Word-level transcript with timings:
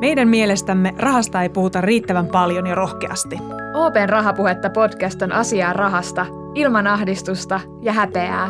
Meidän 0.00 0.28
mielestämme 0.28 0.94
rahasta 0.98 1.42
ei 1.42 1.48
puhuta 1.48 1.80
riittävän 1.80 2.26
paljon 2.26 2.66
ja 2.66 2.74
rohkeasti. 2.74 3.38
Open 3.74 4.08
Rahapuhetta 4.08 4.70
podcast 4.70 5.22
on 5.22 5.32
asiaa 5.32 5.72
rahasta, 5.72 6.26
ilman 6.54 6.86
ahdistusta 6.86 7.60
ja 7.82 7.92
häpeää. 7.92 8.48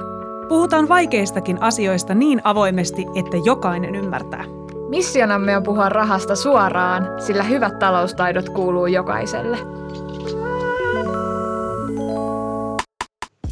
Puhutaan 0.48 0.88
vaikeistakin 0.88 1.62
asioista 1.62 2.14
niin 2.14 2.40
avoimesti, 2.44 3.06
että 3.14 3.36
jokainen 3.44 3.94
ymmärtää. 3.94 4.44
Missionamme 4.88 5.56
on 5.56 5.62
puhua 5.62 5.88
rahasta 5.88 6.36
suoraan, 6.36 7.08
sillä 7.18 7.42
hyvät 7.42 7.78
taloustaidot 7.78 8.48
kuuluu 8.48 8.86
jokaiselle. 8.86 9.58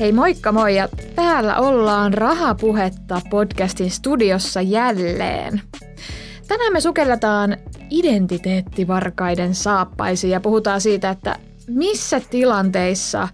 Hei 0.00 0.12
moikka 0.12 0.52
moi 0.52 0.76
ja 0.76 0.88
täällä 1.14 1.56
ollaan 1.56 2.14
Rahapuhetta 2.14 3.20
podcastin 3.30 3.90
studiossa 3.90 4.60
jälleen. 4.60 5.60
Tänään 6.52 6.72
me 6.72 6.80
sukelletaan 6.80 7.56
identiteettivarkaiden 7.90 9.54
saappaisiin 9.54 10.30
ja 10.30 10.40
puhutaan 10.40 10.80
siitä, 10.80 11.10
että 11.10 11.36
missä 11.68 12.20
tilanteissa 12.30 13.28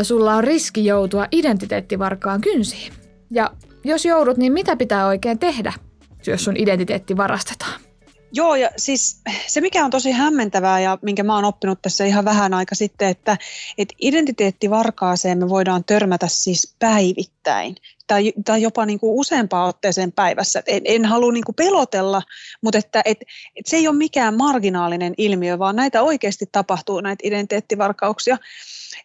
ö, 0.00 0.04
sulla 0.04 0.34
on 0.34 0.44
riski 0.44 0.84
joutua 0.84 1.26
identiteettivarkaan 1.32 2.40
kynsiin. 2.40 2.92
Ja 3.30 3.50
jos 3.84 4.04
joudut, 4.04 4.36
niin 4.36 4.52
mitä 4.52 4.76
pitää 4.76 5.06
oikein 5.06 5.38
tehdä, 5.38 5.72
jos 6.26 6.44
sun 6.44 6.56
identiteetti 6.56 7.16
varastetaan? 7.16 7.80
Joo, 8.32 8.56
ja 8.56 8.70
siis 8.76 9.20
se 9.46 9.60
mikä 9.60 9.84
on 9.84 9.90
tosi 9.90 10.10
hämmentävää 10.10 10.80
ja 10.80 10.98
minkä 11.02 11.22
mä 11.22 11.34
oon 11.34 11.44
oppinut 11.44 11.82
tässä 11.82 12.04
ihan 12.04 12.24
vähän 12.24 12.54
aika 12.54 12.74
sitten, 12.74 13.08
että, 13.08 13.36
että 13.78 13.94
identiteettivarkaaseen 13.98 15.38
me 15.38 15.48
voidaan 15.48 15.84
törmätä 15.84 16.26
siis 16.28 16.74
päivittäin 16.78 17.76
tai, 18.06 18.32
tai 18.44 18.62
jopa 18.62 18.86
niin 18.86 18.98
kuin 19.00 19.20
useampaan 19.20 19.68
otteeseen 19.68 20.12
päivässä. 20.12 20.62
En, 20.66 20.82
en 20.84 21.04
halua 21.04 21.32
niin 21.32 21.44
kuin 21.44 21.56
pelotella, 21.56 22.22
mutta 22.62 22.78
että, 22.78 23.02
et, 23.04 23.18
et 23.56 23.66
se 23.66 23.76
ei 23.76 23.88
ole 23.88 23.96
mikään 23.96 24.36
marginaalinen 24.36 25.14
ilmiö, 25.18 25.58
vaan 25.58 25.76
näitä 25.76 26.02
oikeasti 26.02 26.46
tapahtuu, 26.52 27.00
näitä 27.00 27.20
identiteettivarkauksia. 27.24 28.38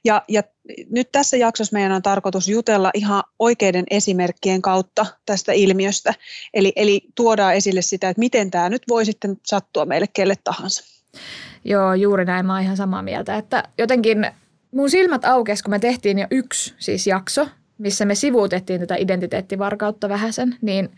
Ja, 0.03 0.21
ja 0.27 0.43
nyt 0.89 1.11
tässä 1.11 1.37
jaksossa 1.37 1.73
meidän 1.73 1.91
on 1.91 2.01
tarkoitus 2.01 2.47
jutella 2.47 2.91
ihan 2.93 3.23
oikeiden 3.39 3.85
esimerkkien 3.89 4.61
kautta 4.61 5.05
tästä 5.25 5.51
ilmiöstä. 5.53 6.13
Eli, 6.53 6.73
eli 6.75 7.01
tuodaan 7.15 7.55
esille 7.55 7.81
sitä, 7.81 8.09
että 8.09 8.19
miten 8.19 8.51
tämä 8.51 8.69
nyt 8.69 8.83
voi 8.89 9.05
sitten 9.05 9.37
sattua 9.45 9.85
meille 9.85 10.07
kelle 10.13 10.35
tahansa. 10.43 10.83
Joo, 11.65 11.93
juuri 11.93 12.25
näin. 12.25 12.45
Mä 12.45 12.53
oon 12.53 12.63
ihan 12.63 12.77
samaa 12.77 13.01
mieltä. 13.01 13.37
Että 13.37 13.63
jotenkin 13.77 14.27
mun 14.71 14.89
silmät 14.89 15.25
aukesi, 15.25 15.63
kun 15.63 15.71
me 15.71 15.79
tehtiin 15.79 16.19
jo 16.19 16.27
yksi 16.31 16.73
siis 16.77 17.07
jakso, 17.07 17.47
missä 17.77 18.05
me 18.05 18.15
sivuutettiin 18.15 18.79
tätä 18.79 18.95
identiteettivarkautta 18.95 20.09
vähäsen, 20.09 20.55
niin 20.61 20.89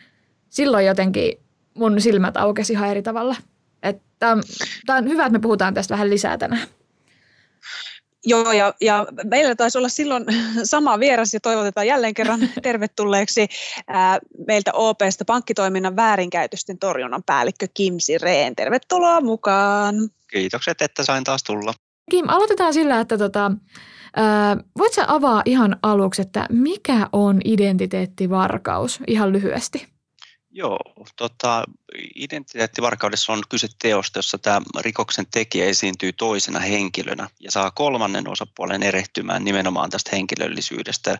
silloin 0.50 0.86
jotenkin 0.86 1.40
mun 1.74 2.02
silmät 2.02 2.38
aukesi 2.38 2.74
ihan 2.74 2.90
eri 2.90 3.02
tavalla. 3.02 3.36
Tämä 4.20 4.32
on, 4.32 4.44
on 4.98 5.10
hyvä, 5.10 5.26
että 5.26 5.40
me 5.40 5.42
puhutaan 5.42 5.74
tästä 5.74 5.94
vähän 5.94 6.10
lisää 6.10 6.38
tänään. 6.38 6.68
Joo, 8.26 8.52
ja, 8.52 8.73
ja 8.81 9.08
meillä 9.23 9.56
taisi 9.56 9.78
olla 9.78 9.90
silloin 9.90 10.26
sama 10.64 11.00
vieras 11.00 11.34
ja 11.34 11.40
toivotetaan 11.40 11.88
jälleen 11.88 12.14
kerran 12.14 12.40
tervetulleeksi 12.64 13.48
ää, 13.88 14.20
meiltä 14.48 14.72
OPsta 14.73 15.26
pankkitoiminnan 15.26 15.95
väärinkäytösten 15.95 16.80
torjunnan 16.80 17.23
päällikkö 17.26 17.68
Kim 17.73 17.96
Sireen. 18.00 18.56
Tervetuloa 18.56 19.22
mukaan. 19.22 19.96
Kiitokset, 20.31 20.81
että 20.81 21.03
sain 21.03 21.23
taas 21.23 21.44
tulla. 21.44 21.73
Kim, 22.12 22.26
aloitetaan 22.30 22.73
sillä, 22.73 23.00
että 23.00 23.18
tota, 23.18 23.52
ää, 24.16 24.58
voit 24.78 24.94
sä 24.94 25.06
avaa 25.08 25.42
ihan 25.46 25.78
aluksi, 25.84 26.22
että 26.22 26.46
mikä 26.50 27.09
on 27.14 27.42
identiteettivarkaus 27.46 29.00
ihan 29.08 29.34
lyhyesti? 29.34 29.95
Joo, 30.58 30.80
tota, 31.16 31.64
identiteettivarkaudessa 32.16 33.34
on 33.34 33.44
kyse 33.50 33.67
teosta, 33.81 34.20
jossa 34.20 34.38
tämä 34.38 34.62
rikoksen 34.80 35.25
tekijä 35.31 35.66
esiintyy 35.66 36.14
toisena 36.14 36.59
henkilönä 36.59 37.30
ja 37.39 37.52
saa 37.52 37.72
kolmannen 37.72 38.30
osapuolen 38.30 38.84
erehtymään 38.84 39.44
nimenomaan 39.44 39.89
tästä 39.89 40.09
henkilöllisyydestä. 40.14 41.18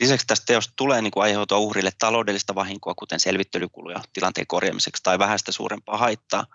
Lisäksi 0.00 0.26
tästä 0.26 0.46
teosta 0.46 0.72
tulee 0.76 1.02
niin 1.02 1.10
kuin 1.10 1.24
aiheutua 1.24 1.58
uhrille 1.58 1.90
taloudellista 1.98 2.54
vahinkoa, 2.54 2.94
kuten 2.94 3.20
selvittelykuluja 3.20 4.00
tilanteen 4.12 4.46
korjaamiseksi 4.46 5.02
tai 5.02 5.18
vähäistä 5.18 5.52
suurempaa 5.52 5.98
haittaa, 5.98 6.46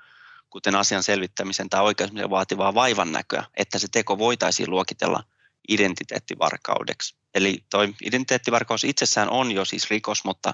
kuten 0.50 0.76
asian 0.76 1.04
selvittämisen 1.04 1.70
tai 1.70 1.84
oikeusmisen 1.84 2.30
vaativaa 2.30 2.74
vaivan 2.74 3.12
näköä, 3.12 3.44
että 3.58 3.80
se 3.80 3.88
teko 3.92 4.18
voitaisiin 4.18 4.70
luokitella 4.70 5.24
identiteettivarkaudeksi. 5.68 7.16
Eli 7.34 7.64
tuo 7.70 7.82
identiteettivarkaus 8.02 8.84
itsessään 8.84 9.30
on 9.30 9.52
jo 9.52 9.66
siis 9.66 9.90
rikos, 9.90 10.26
mutta 10.26 10.54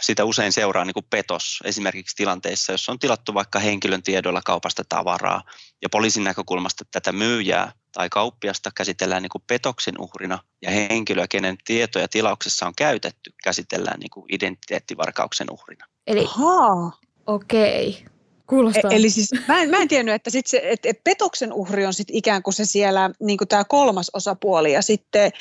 sitä 0.00 0.24
usein 0.24 0.52
seuraa 0.52 0.84
niin 0.84 0.94
kuin 0.94 1.06
petos 1.10 1.58
esimerkiksi 1.64 2.16
tilanteissa, 2.16 2.72
jos 2.72 2.88
on 2.88 2.98
tilattu 2.98 3.34
vaikka 3.34 3.58
henkilön 3.58 4.02
tiedoilla 4.02 4.42
kaupasta 4.44 4.82
tavaraa 4.88 5.42
ja 5.82 5.88
poliisin 5.88 6.24
näkökulmasta 6.24 6.84
tätä 6.90 7.12
myyjää 7.12 7.72
tai 7.92 8.08
kauppiasta 8.08 8.70
käsitellään 8.74 9.22
niin 9.22 9.30
kuin 9.30 9.44
petoksen 9.46 9.94
uhrina 9.98 10.38
ja 10.62 10.70
henkilöä, 10.70 11.26
kenen 11.28 11.56
tietoja 11.64 12.08
tilauksessa 12.08 12.66
on 12.66 12.74
käytetty, 12.76 13.32
käsitellään 13.44 14.00
niin 14.00 14.10
kuin 14.10 14.26
identiteettivarkauksen 14.34 15.46
uhrina. 15.50 15.86
Eli 16.06 16.28
okei. 17.26 17.88
Okay. 17.88 18.14
Kuulostaa. 18.46 18.90
E- 18.90 18.96
eli 18.96 19.10
siis 19.10 19.28
mä 19.48 19.60
en, 19.60 19.70
mä 19.70 19.76
en 19.76 19.88
tiennyt, 19.88 20.14
että, 20.14 20.30
sit 20.30 20.46
se, 20.46 20.60
että 20.64 20.88
petoksen 21.04 21.52
uhri 21.52 21.86
on 21.86 21.94
sit 21.94 22.08
ikään 22.12 22.42
kuin 22.42 22.54
se 22.54 22.64
siellä 22.64 23.10
niin 23.20 23.38
kuin 23.38 23.48
tämä 23.48 23.64
kolmas 23.64 24.10
osapuoli 24.14 24.72
ja 24.72 24.82
sitten 24.82 25.32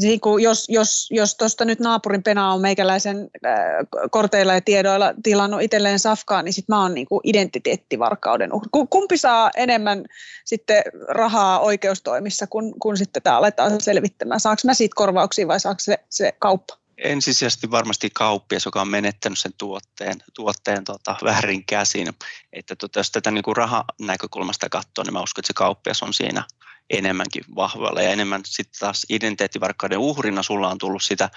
niin 0.00 0.20
kuin 0.20 0.44
jos, 0.44 0.68
jos, 0.68 1.08
jos 1.10 1.34
tuosta 1.34 1.64
nyt 1.64 1.80
naapurin 1.80 2.22
pena 2.22 2.52
on 2.52 2.60
meikäläisen 2.60 3.30
äh, 3.46 3.54
korteilla 4.10 4.54
ja 4.54 4.60
tiedoilla 4.60 5.14
tilannut 5.22 5.62
itselleen 5.62 5.98
safkaa, 5.98 6.42
niin 6.42 6.52
sitten 6.52 6.76
mä 6.76 6.82
oon 6.82 6.94
niin 6.94 7.06
kuin 7.06 7.20
identiteettivarkauden 7.24 8.52
uhri. 8.52 8.68
Kumpi 8.90 9.18
saa 9.18 9.50
enemmän 9.56 10.04
sitten 10.44 10.82
rahaa 11.08 11.60
oikeustoimissa, 11.60 12.46
kun, 12.46 12.74
kun 12.80 12.96
sitten 12.96 13.22
tämä 13.22 13.38
aletaan 13.38 13.80
selvittämään? 13.80 14.40
Saanko 14.40 14.60
mä 14.64 14.74
siitä 14.74 14.94
korvauksia 14.96 15.48
vai 15.48 15.60
saako 15.60 15.80
se, 15.80 15.98
se 16.08 16.32
kauppa? 16.38 16.84
ensisijaisesti 16.98 17.70
varmasti 17.70 18.10
kauppias, 18.14 18.64
joka 18.64 18.80
on 18.80 18.88
menettänyt 18.88 19.38
sen 19.38 19.52
tuotteen, 19.58 20.22
tuotteen 20.34 20.84
tota, 20.84 21.16
väärin 21.24 21.64
käsin. 21.64 22.08
Että 22.52 22.76
tota, 22.76 22.98
jos 22.98 23.10
tätä 23.10 23.30
niin 23.30 23.44
kuin 23.44 23.56
näkökulmasta 24.00 24.68
katsoo, 24.68 25.04
niin 25.04 25.12
mä 25.12 25.22
uskon, 25.22 25.42
että 25.42 25.46
se 25.46 25.52
kauppias 25.52 26.02
on 26.02 26.14
siinä 26.14 26.44
enemmänkin 26.90 27.44
vahvalla 27.56 28.02
ja 28.02 28.10
enemmän 28.10 28.40
sitten 28.44 28.80
taas 28.80 29.06
identiteettivarkkauden 29.10 29.98
uhrina 29.98 30.42
sulla 30.42 30.68
on 30.68 30.78
tullut 30.78 31.02
sitä 31.02 31.30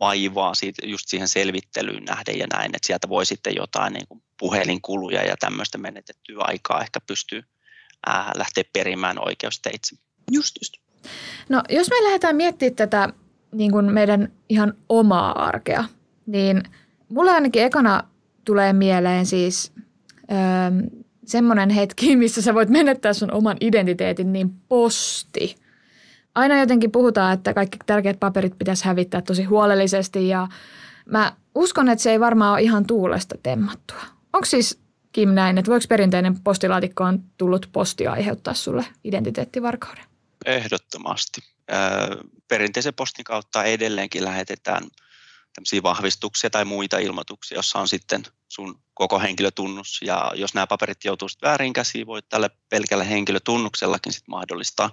vaivaa 0.00 0.54
siitä, 0.54 0.86
just 0.86 1.08
siihen 1.08 1.28
selvittelyyn 1.28 2.04
nähden 2.04 2.38
ja 2.38 2.46
näin, 2.52 2.70
että 2.74 2.86
sieltä 2.86 3.08
voi 3.08 3.26
sitten 3.26 3.54
jotain 3.56 3.92
niin 3.92 4.08
kuin 4.08 4.22
puhelinkuluja 4.38 5.22
ja 5.22 5.36
tämmöistä 5.36 5.78
menetettyä 5.78 6.36
aikaa 6.38 6.80
ehkä 6.80 7.00
pystyy 7.06 7.42
ää, 8.06 8.32
lähteä 8.36 8.64
perimään 8.72 9.28
oikeusteitse. 9.28 9.96
Just, 10.32 10.56
just. 10.60 10.74
No 11.48 11.62
jos 11.68 11.90
me 11.90 12.04
lähdetään 12.04 12.36
miettimään 12.36 12.76
tätä 12.76 13.08
niin 13.52 13.70
kuin 13.70 13.92
meidän 13.92 14.32
ihan 14.48 14.74
omaa 14.88 15.44
arkea, 15.44 15.84
niin 16.26 16.62
mulle 17.08 17.30
ainakin 17.30 17.62
ekana 17.62 18.02
tulee 18.44 18.72
mieleen 18.72 19.26
siis 19.26 19.72
öö, 20.30 20.36
semmoinen 21.28 21.70
hetki, 21.70 22.16
missä 22.16 22.42
sä 22.42 22.54
voit 22.54 22.68
menettää 22.68 23.12
sun 23.12 23.32
oman 23.32 23.56
identiteetin, 23.60 24.32
niin 24.32 24.50
posti. 24.68 25.54
Aina 26.34 26.60
jotenkin 26.60 26.92
puhutaan, 26.92 27.34
että 27.34 27.54
kaikki 27.54 27.78
tärkeät 27.86 28.20
paperit 28.20 28.58
pitäisi 28.58 28.84
hävittää 28.84 29.22
tosi 29.22 29.44
huolellisesti 29.44 30.28
ja 30.28 30.48
mä 31.06 31.32
uskon, 31.54 31.88
että 31.88 32.02
se 32.02 32.10
ei 32.10 32.20
varmaan 32.20 32.52
ole 32.52 32.62
ihan 32.62 32.86
tuulesta 32.86 33.34
temmattua. 33.42 34.00
Onko 34.32 34.44
siis 34.44 34.80
Kim 35.12 35.28
näin, 35.28 35.58
että 35.58 35.70
voiko 35.70 35.86
perinteinen 35.88 36.40
postilaatikkoon 36.40 37.22
tullut 37.36 37.68
posti 37.72 38.06
aiheuttaa 38.06 38.54
sulle 38.54 38.86
identiteettivarkauden? 39.04 40.04
Ehdottomasti. 40.46 41.40
Perinteisen 42.48 42.94
postin 42.94 43.24
kautta 43.24 43.64
edelleenkin 43.64 44.24
lähetetään 44.24 44.82
tämmöisiä 45.54 45.82
vahvistuksia 45.82 46.50
tai 46.50 46.64
muita 46.64 46.98
ilmoituksia, 46.98 47.58
jossa 47.58 47.78
on 47.78 47.88
sitten 47.88 48.22
sun 48.48 48.80
koko 48.98 49.20
henkilötunnus. 49.20 50.00
Ja 50.02 50.32
jos 50.34 50.54
nämä 50.54 50.66
paperit 50.66 51.04
joutuu 51.04 51.28
sitten 51.28 51.48
väärin 51.48 51.72
käsiin, 51.72 52.06
voit 52.06 52.28
tälle 52.28 52.50
pelkällä 52.68 53.04
henkilötunnuksellakin 53.04 54.12
sitten 54.12 54.30
mahdollistaa 54.30 54.92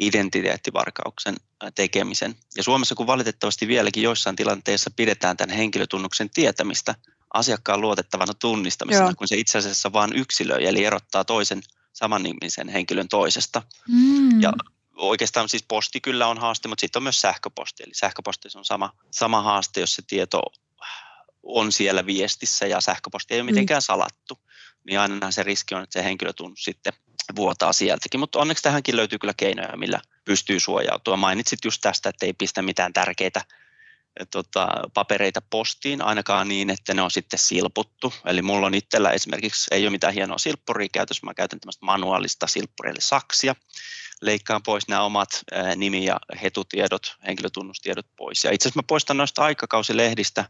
identiteettivarkauksen 0.00 1.36
tekemisen. 1.74 2.36
Ja 2.56 2.62
Suomessa, 2.62 2.94
kun 2.94 3.06
valitettavasti 3.06 3.68
vieläkin 3.68 4.02
joissain 4.02 4.36
tilanteissa 4.36 4.90
pidetään 4.96 5.36
tämän 5.36 5.56
henkilötunnuksen 5.56 6.30
tietämistä 6.30 6.94
asiakkaan 7.34 7.80
luotettavana 7.80 8.34
tunnistamisena, 8.34 9.06
Joo. 9.06 9.14
kun 9.18 9.28
se 9.28 9.36
itse 9.36 9.58
asiassa 9.58 9.92
vain 9.92 10.12
yksilöi, 10.16 10.66
eli 10.66 10.84
erottaa 10.84 11.24
toisen 11.24 11.62
saman 11.92 12.22
nimisen 12.22 12.68
henkilön 12.68 13.08
toisesta. 13.08 13.62
Mm. 13.88 14.40
Ja 14.40 14.52
oikeastaan 14.96 15.48
siis 15.48 15.64
posti 15.68 16.00
kyllä 16.00 16.26
on 16.26 16.38
haaste, 16.38 16.68
mutta 16.68 16.80
sitten 16.80 17.00
on 17.00 17.02
myös 17.02 17.20
sähköposti. 17.20 17.82
Eli 17.82 17.94
sähköpostissa 17.94 18.58
on 18.58 18.64
sama, 18.64 18.92
sama 19.10 19.42
haaste, 19.42 19.80
jos 19.80 19.94
se 19.94 20.02
tieto 20.06 20.42
on 21.48 21.72
siellä 21.72 22.06
viestissä 22.06 22.66
ja 22.66 22.80
sähköposti 22.80 23.34
ei 23.34 23.40
ole 23.40 23.42
mm. 23.42 23.54
mitenkään 23.54 23.82
salattu, 23.82 24.38
niin 24.86 25.00
aina 25.00 25.30
se 25.30 25.42
riski 25.42 25.74
on, 25.74 25.82
että 25.82 25.92
se 25.92 26.04
henkilötunnus 26.04 26.64
sitten 26.64 26.92
vuotaa 27.36 27.72
sieltäkin. 27.72 28.20
Mutta 28.20 28.38
onneksi 28.38 28.62
tähänkin 28.62 28.96
löytyy 28.96 29.18
kyllä 29.18 29.34
keinoja, 29.36 29.76
millä 29.76 30.00
pystyy 30.24 30.60
suojautua. 30.60 31.16
Mainitsit 31.16 31.64
just 31.64 31.80
tästä, 31.82 32.08
että 32.08 32.26
ei 32.26 32.32
pistä 32.32 32.62
mitään 32.62 32.92
tärkeitä 32.92 33.44
tota, 34.30 34.68
papereita 34.94 35.42
postiin, 35.50 36.02
ainakaan 36.02 36.48
niin, 36.48 36.70
että 36.70 36.94
ne 36.94 37.02
on 37.02 37.10
sitten 37.10 37.38
silputtu. 37.38 38.12
Eli 38.26 38.42
mulla 38.42 38.66
on 38.66 38.74
itsellä 38.74 39.10
esimerkiksi, 39.10 39.68
ei 39.70 39.84
ole 39.84 39.90
mitään 39.90 40.14
hienoa 40.14 40.38
silppuria 40.38 40.88
käytössä, 40.92 41.26
mä 41.26 41.34
käytän 41.34 41.60
tämmöistä 41.60 41.86
manuaalista 41.86 42.46
silppuria, 42.46 42.90
eli 42.90 43.00
saksia. 43.00 43.54
Leikkaan 44.20 44.62
pois 44.62 44.88
nämä 44.88 45.02
omat 45.02 45.28
ää, 45.52 45.74
nimi- 45.74 46.04
ja 46.04 46.20
hetutiedot, 46.42 47.16
henkilötunnustiedot 47.26 48.06
pois. 48.16 48.44
Ja 48.44 48.52
itse 48.52 48.68
asiassa 48.68 48.78
mä 48.78 48.86
poistan 48.86 49.16
noista 49.16 49.42
aikakausilehdistä 49.42 50.44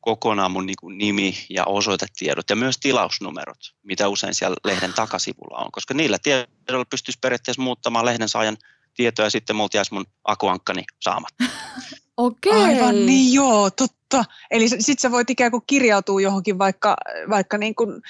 kokonaan 0.00 0.50
mun 0.50 0.66
niin 0.66 0.76
kuin 0.80 0.98
nimi- 0.98 1.46
ja 1.50 1.64
osoitetiedot 1.64 2.50
ja 2.50 2.56
myös 2.56 2.78
tilausnumerot, 2.78 3.58
mitä 3.82 4.08
usein 4.08 4.34
siellä 4.34 4.56
lehden 4.64 4.92
takasivulla 4.92 5.58
on, 5.58 5.72
koska 5.72 5.94
niillä 5.94 6.18
tiedoilla 6.22 6.84
pystyisi 6.90 7.18
periaatteessa 7.22 7.62
muuttamaan 7.62 8.04
lehden 8.04 8.28
saajan 8.28 8.56
tietoja 8.94 9.26
ja 9.26 9.30
sitten 9.30 9.56
multa 9.56 9.76
jäisi 9.76 9.94
mun 9.94 10.06
akuankkani 10.24 10.84
saamatta. 11.00 11.44
Okei. 12.16 12.52
Aivan 12.52 13.06
niin, 13.06 13.32
joo, 13.32 13.70
totta. 13.70 14.24
Eli 14.50 14.68
sitten 14.68 14.98
sä 14.98 15.10
voit 15.10 15.30
ikään 15.30 15.50
kuin 15.50 15.62
kirjautua 15.66 16.20
johonkin 16.20 16.58
vaikka, 16.58 16.96
vaikka 17.30 17.58
niin 17.58 17.74
kuin 17.74 18.02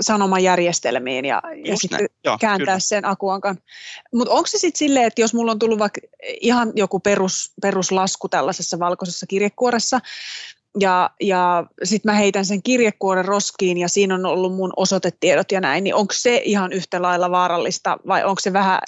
sanomajärjestelmiin 0.00 1.24
ja, 1.24 1.42
ja 1.64 1.76
sitten. 1.76 2.08
Joo, 2.24 2.38
kääntää 2.40 2.66
kyllä. 2.66 2.78
sen 2.78 3.04
akuankan. 3.04 3.58
Mutta 4.14 4.34
onko 4.34 4.46
se 4.46 4.58
sitten 4.58 4.78
silleen, 4.78 5.06
että 5.06 5.20
jos 5.20 5.34
mulla 5.34 5.52
on 5.52 5.58
tullut 5.58 5.78
vaikka 5.78 6.00
ihan 6.40 6.72
joku 6.74 7.00
perus, 7.00 7.52
peruslasku 7.62 8.28
tällaisessa 8.28 8.78
valkoisessa 8.78 9.26
kirjekuoressa, 9.26 10.00
ja, 10.80 11.10
ja 11.20 11.66
sitten 11.84 12.12
mä 12.12 12.18
heitän 12.18 12.44
sen 12.44 12.62
kirjekuoren 12.62 13.24
roskiin 13.24 13.78
ja 13.78 13.88
siinä 13.88 14.14
on 14.14 14.26
ollut 14.26 14.54
mun 14.54 14.72
osoitetiedot 14.76 15.52
ja 15.52 15.60
näin, 15.60 15.84
niin 15.84 15.94
onko 15.94 16.14
se 16.16 16.42
ihan 16.44 16.72
yhtä 16.72 17.02
lailla 17.02 17.30
vaarallista 17.30 17.98
vai 18.06 18.24
onko 18.24 18.40
se 18.40 18.52
vähän, 18.52 18.78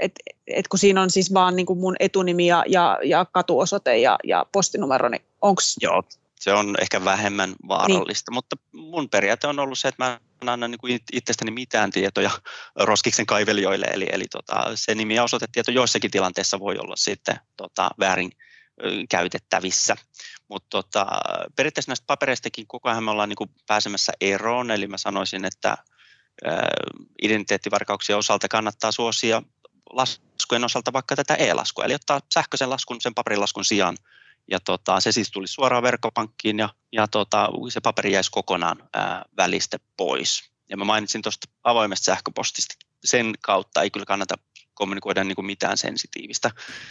että 0.00 0.20
et 0.46 0.68
kun 0.68 0.78
siinä 0.78 1.02
on 1.02 1.10
siis 1.10 1.34
vaan 1.34 1.56
niin 1.56 1.66
kuin 1.66 1.78
mun 1.78 1.96
etunimi 2.00 2.46
ja, 2.46 2.64
ja, 2.68 2.98
ja 3.04 3.24
katuosoite 3.24 3.98
ja, 3.98 4.18
ja 4.24 4.46
postinumero, 4.52 5.08
niin 5.08 5.22
onko 5.42 5.62
Joo, 5.80 6.02
se 6.40 6.52
on 6.52 6.74
ehkä 6.80 7.04
vähemmän 7.04 7.54
vaarallista, 7.68 8.30
niin. 8.30 8.34
mutta 8.34 8.56
mun 8.72 9.08
periaate 9.08 9.46
on 9.46 9.58
ollut 9.58 9.78
se, 9.78 9.88
että 9.88 10.04
mä 10.04 10.20
en 10.42 10.48
anna 10.48 10.68
niin 10.68 10.78
kuin 10.78 11.00
itsestäni 11.12 11.50
mitään 11.50 11.90
tietoja 11.90 12.30
roskiksen 12.80 13.26
kaivelijoille, 13.26 13.86
eli, 13.86 14.06
eli 14.12 14.24
tota, 14.30 14.70
se 14.74 14.94
nimi 14.94 15.14
ja 15.14 15.22
osoitetieto 15.22 15.70
joissakin 15.70 16.10
tilanteissa 16.10 16.60
voi 16.60 16.78
olla 16.78 16.96
sitten 16.96 17.36
tota, 17.56 17.90
väärin 17.98 18.32
käytettävissä. 19.10 19.96
Mutta 20.48 20.68
tota, 20.70 21.06
periaatteessa 21.56 21.90
näistä 21.90 22.06
papereistakin 22.06 22.66
koko 22.66 22.88
ajan 22.88 23.04
me 23.04 23.10
ollaan 23.10 23.28
niin 23.28 23.50
pääsemässä 23.66 24.12
eroon, 24.20 24.70
eli 24.70 24.86
mä 24.86 24.98
sanoisin, 24.98 25.44
että 25.44 25.76
identiteettivarkauksien 27.22 28.18
osalta 28.18 28.48
kannattaa 28.48 28.92
suosia 28.92 29.42
laskujen 29.92 30.64
osalta 30.64 30.92
vaikka 30.92 31.16
tätä 31.16 31.34
e-laskua, 31.34 31.84
eli 31.84 31.94
ottaa 31.94 32.20
sähköisen 32.34 32.70
laskun 32.70 33.00
sen 33.00 33.14
paperilaskun 33.14 33.64
sijaan, 33.64 33.96
ja 34.50 34.60
tota, 34.60 35.00
se 35.00 35.12
siis 35.12 35.30
tuli 35.30 35.46
suoraan 35.46 35.82
verkkopankkiin 35.82 36.58
ja, 36.58 36.68
ja 36.92 37.08
tota, 37.08 37.48
se 37.68 37.80
paperi 37.80 38.12
jäisi 38.12 38.30
kokonaan 38.30 38.88
ää, 38.94 39.24
välistä 39.36 39.78
pois. 39.96 40.50
Ja 40.68 40.76
mä 40.76 40.84
mainitsin 40.84 41.22
tuosta 41.22 41.48
avoimesta 41.64 42.04
sähköpostista, 42.04 42.74
sen 43.04 43.34
kautta 43.40 43.82
ei 43.82 43.90
kyllä 43.90 44.06
kannata 44.06 44.34
kommunikoida 44.74 45.24
niin 45.24 45.36
kuin 45.36 45.46
mitään 45.46 45.78
sensitiivistä. 45.78 46.50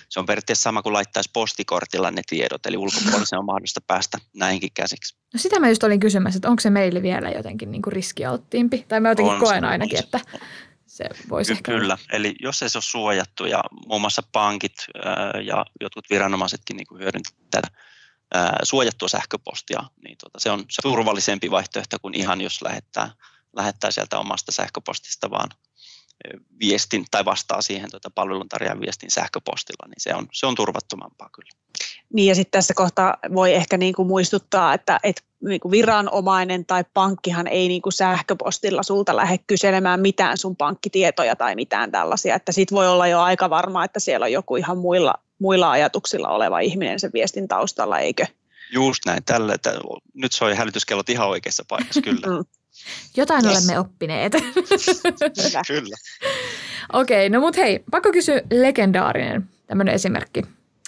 Se 0.10 0.20
on 0.20 0.26
periaatteessa 0.26 0.64
sama 0.64 0.82
kuin 0.82 0.94
laittaisi 0.94 1.30
postikortilla 1.34 2.12
ne 2.12 2.22
tiedot, 2.30 2.66
eli 2.66 2.78
ulkopuolisen 2.78 3.40
on 3.40 3.46
mahdollista 3.46 3.82
päästä 3.88 4.18
näihinkin 4.34 4.72
käsiksi. 4.74 5.16
No 5.34 5.40
sitä 5.40 5.60
mä 5.60 5.70
just 5.70 5.84
olin 5.84 6.00
kysymässä, 6.00 6.38
että 6.38 6.50
onko 6.50 6.60
se 6.60 6.70
meille 6.70 7.02
vielä 7.02 7.30
jotenkin 7.30 7.72
niin 7.72 7.82
kuin 7.82 7.94
riskialttiimpi? 7.94 8.86
Tai 8.88 9.00
mä 9.00 9.10
jotenkin 9.10 9.34
On 9.34 9.40
koen 9.40 9.66
ainakin, 9.66 9.98
on 9.98 10.04
että 10.04 10.20
se 10.94 11.06
voisi 11.30 11.54
Ky- 11.54 11.58
ehkä 11.58 11.72
Kyllä, 11.72 11.98
eli 12.12 12.36
jos 12.40 12.64
ei 12.64 12.70
se 12.70 12.78
ole 12.78 12.84
suojattu 12.84 13.46
ja 13.46 13.64
muun 13.88 14.02
muassa 14.02 14.24
pankit 14.32 14.74
ää, 15.06 15.42
ja 15.42 15.66
jotkut 15.82 16.10
viranomaisetkin 16.10 16.78
niin 16.78 17.00
hyödyntävät 17.00 17.50
tätä 17.52 17.68
ää, 18.34 18.60
suojattua 18.64 19.08
sähköpostia, 19.08 19.84
niin 20.04 20.18
tota, 20.24 20.40
se 20.40 20.52
on 20.52 20.66
se 20.70 20.82
on 20.86 20.92
turvallisempi 20.92 21.52
vaihtoehto 21.52 21.98
kuin 22.02 22.14
ihan 22.14 22.42
jos 22.42 22.62
lähettää, 22.62 23.12
lähettää 23.56 23.92
sieltä 23.92 24.20
omasta 24.20 24.52
sähköpostista 24.52 25.30
vaan 25.30 25.50
viestin 26.60 27.06
tai 27.12 27.26
vastaa 27.26 27.62
siihen 27.62 27.92
tuota 27.92 28.12
palveluntarjoajan 28.16 28.82
viestin 28.82 29.12
sähköpostilla, 29.12 29.88
niin 29.88 30.02
se 30.02 30.16
on, 30.16 30.28
se 30.32 30.46
on 30.46 30.56
turvattomampaa 30.56 31.30
kyllä. 31.36 31.50
Niin 32.14 32.28
ja 32.28 32.36
sitten 32.36 32.52
tässä 32.52 32.74
kohtaa 32.74 33.18
voi 33.36 33.54
ehkä 33.54 33.78
niin 33.78 33.94
kuin 33.94 34.08
muistuttaa, 34.08 34.74
että, 34.74 35.00
että 35.04 35.22
niin 35.44 35.60
kuin 35.60 35.72
viranomainen 35.72 36.66
tai 36.66 36.84
pankkihan 36.94 37.48
ei 37.48 37.68
niin 37.68 37.82
kuin 37.82 37.94
sähköpostilla 37.94 38.84
sulta 38.84 39.16
lähde 39.16 39.38
kyselemään 39.48 40.00
mitään 40.00 40.38
sun 40.38 40.56
pankkitietoja 40.56 41.36
tai 41.36 41.56
mitään 41.56 41.92
tällaisia, 41.92 42.36
että 42.36 42.52
sit 42.52 42.72
voi 42.72 42.88
olla 42.88 43.08
jo 43.08 43.22
aika 43.22 43.50
varma, 43.50 43.86
että 43.86 44.00
siellä 44.00 44.24
on 44.24 44.32
joku 44.32 44.56
ihan 44.56 44.78
muilla, 44.78 45.14
muilla 45.40 45.72
ajatuksilla 45.72 46.30
oleva 46.30 46.60
ihminen 46.60 47.00
sen 47.00 47.12
viestin 47.14 47.48
taustalla, 47.48 48.00
eikö? 48.00 48.26
Just 48.72 49.00
näin, 49.06 49.24
tälle, 49.24 49.54
että 49.54 49.74
nyt 50.14 50.32
soi 50.32 50.56
hälytyskellot 50.56 51.10
ihan 51.10 51.30
oikeassa 51.30 51.64
paikassa, 51.68 52.02
kyllä. 52.12 52.44
Jotain 53.18 53.46
Yes. 53.46 53.54
olemme 53.58 53.80
oppineet. 53.80 54.34
Kyllä. 55.68 55.96
Okei, 56.94 57.30
no 57.30 57.40
mut 57.40 57.58
hei, 57.58 57.84
pakko 57.92 58.12
kysyä 58.12 58.42
legendaarinen 58.52 59.50
tämmöinen 59.68 59.94
esimerkki. 59.94 60.42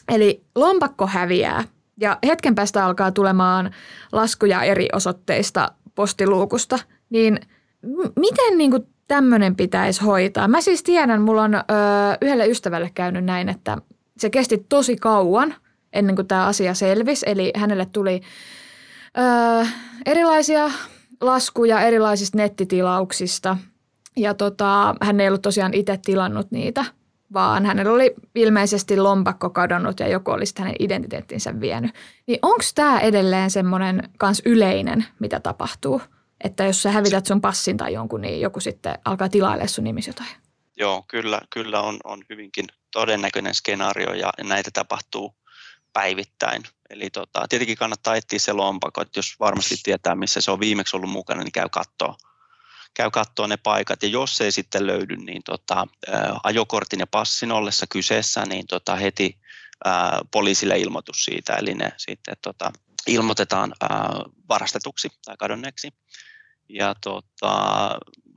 Eli 0.09 0.43
lompakko 0.55 1.07
häviää 1.07 1.63
ja 1.99 2.17
hetken 2.27 2.55
päästä 2.55 2.85
alkaa 2.85 3.11
tulemaan 3.11 3.71
laskuja 4.11 4.63
eri 4.63 4.87
osoitteista 4.93 5.71
postiluukusta, 5.95 6.79
niin 7.09 7.39
m- 7.81 8.19
miten 8.19 8.57
niin 8.57 8.71
tämmöinen 9.07 9.55
pitäisi 9.55 10.01
hoitaa? 10.03 10.47
Mä 10.47 10.61
siis 10.61 10.83
tiedän, 10.83 11.21
mulla 11.21 11.43
on 11.43 11.55
ö, 11.55 11.59
yhdelle 12.21 12.47
ystävälle 12.47 12.91
käynyt 12.93 13.25
näin, 13.25 13.49
että 13.49 13.77
se 14.17 14.29
kesti 14.29 14.65
tosi 14.69 14.95
kauan 14.95 15.55
ennen 15.93 16.15
kuin 16.15 16.27
tämä 16.27 16.45
asia 16.45 16.73
selvisi. 16.73 17.25
Eli 17.29 17.51
hänelle 17.55 17.85
tuli 17.85 18.21
ö, 19.61 19.65
erilaisia 20.05 20.71
laskuja 21.21 21.81
erilaisista 21.81 22.37
nettitilauksista 22.37 23.57
ja 24.17 24.33
tota, 24.33 24.95
hän 25.01 25.19
ei 25.19 25.27
ollut 25.27 25.41
tosiaan 25.41 25.73
itse 25.73 25.99
tilannut 26.05 26.51
niitä, 26.51 26.85
vaan 27.33 27.65
hänellä 27.65 27.91
oli 27.91 28.13
ilmeisesti 28.35 28.97
lompakko 28.97 29.49
kadonnut 29.49 29.99
ja 29.99 30.07
joku 30.07 30.31
olisi 30.31 30.53
hänen 30.59 30.75
identiteettinsä 30.79 31.59
vienyt. 31.59 31.91
Niin 32.27 32.39
onko 32.41 32.63
tämä 32.75 32.99
edelleen 32.99 33.51
semmoinen 33.51 34.09
kans 34.17 34.41
yleinen, 34.45 35.05
mitä 35.19 35.39
tapahtuu? 35.39 36.01
Että 36.43 36.63
jos 36.63 36.83
sä 36.83 36.91
hävität 36.91 37.25
sun 37.25 37.41
passin 37.41 37.77
tai 37.77 37.93
jonkun, 37.93 38.21
niin 38.21 38.41
joku 38.41 38.59
sitten 38.59 38.99
alkaa 39.05 39.29
tilailemaan 39.29 39.69
sun 39.69 39.83
nimissä 39.83 40.09
jotain. 40.09 40.29
Joo, 40.77 41.03
kyllä, 41.07 41.41
kyllä 41.49 41.81
on, 41.81 41.97
on 42.03 42.23
hyvinkin 42.29 42.65
todennäköinen 42.93 43.53
skenaario 43.53 44.13
ja 44.13 44.29
näitä 44.43 44.69
tapahtuu 44.73 45.35
päivittäin. 45.95 46.63
Eli 46.89 47.09
tota, 47.09 47.45
tietenkin 47.49 47.77
kannattaa 47.77 48.15
etsiä 48.15 48.39
se 48.39 48.53
lompako, 48.53 49.01
että 49.01 49.19
jos 49.19 49.35
varmasti 49.39 49.75
tietää, 49.83 50.15
missä 50.15 50.41
se 50.41 50.51
on 50.51 50.59
viimeksi 50.59 50.95
ollut 50.95 51.09
mukana, 51.09 51.43
niin 51.43 51.51
käy 51.51 51.69
katsoa, 51.71 52.17
käy 52.93 53.11
katsoa 53.11 53.47
ne 53.47 53.57
paikat. 53.57 54.03
Ja 54.03 54.09
jos 54.09 54.41
ei 54.41 54.51
sitten 54.51 54.87
löydy, 54.87 55.15
niin 55.15 55.41
tota, 55.45 55.87
ää, 56.07 56.39
ajokortin 56.43 56.99
ja 56.99 57.07
passin 57.07 57.51
ollessa 57.51 57.85
kyseessä, 57.89 58.45
niin 58.45 58.67
tota, 58.67 58.95
heti 58.95 59.37
ää, 59.85 60.21
poliisille 60.31 60.79
ilmoitus 60.79 61.25
siitä, 61.25 61.53
eli 61.53 61.73
ne 61.73 61.91
sitten 61.97 62.35
tota, 62.41 62.71
ilmoitetaan 63.07 63.73
ää, 63.81 64.09
varastetuksi 64.49 65.09
tai 65.25 65.35
kadonneeksi. 65.39 65.89
Ja 66.69 66.95
tota, 67.03 67.89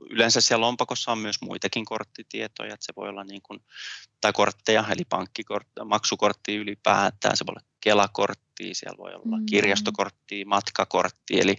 yleensä 0.09 0.41
siellä 0.41 0.65
lompakossa 0.65 1.11
on 1.11 1.17
myös 1.17 1.41
muitakin 1.41 1.85
korttitietoja, 1.85 2.73
että 2.73 2.85
se 2.85 2.93
voi 2.95 3.09
olla 3.09 3.23
niin 3.23 3.41
kuin, 3.41 3.59
tai 4.21 4.33
kortteja, 4.33 4.85
eli 4.89 5.05
pankkikortteja, 5.09 5.85
maksukorttia 5.85 6.59
ylipäätään, 6.59 7.37
se 7.37 7.45
voi 7.45 7.51
olla 7.51 7.67
Kelakorttia, 7.81 8.75
siellä 8.75 8.97
voi 8.97 9.13
olla 9.13 9.37
Mm. 9.37 9.41
mm. 9.41 9.45
kirjastokorttia, 9.45 10.45
matkakorttia, 10.45 11.41
eli 11.41 11.57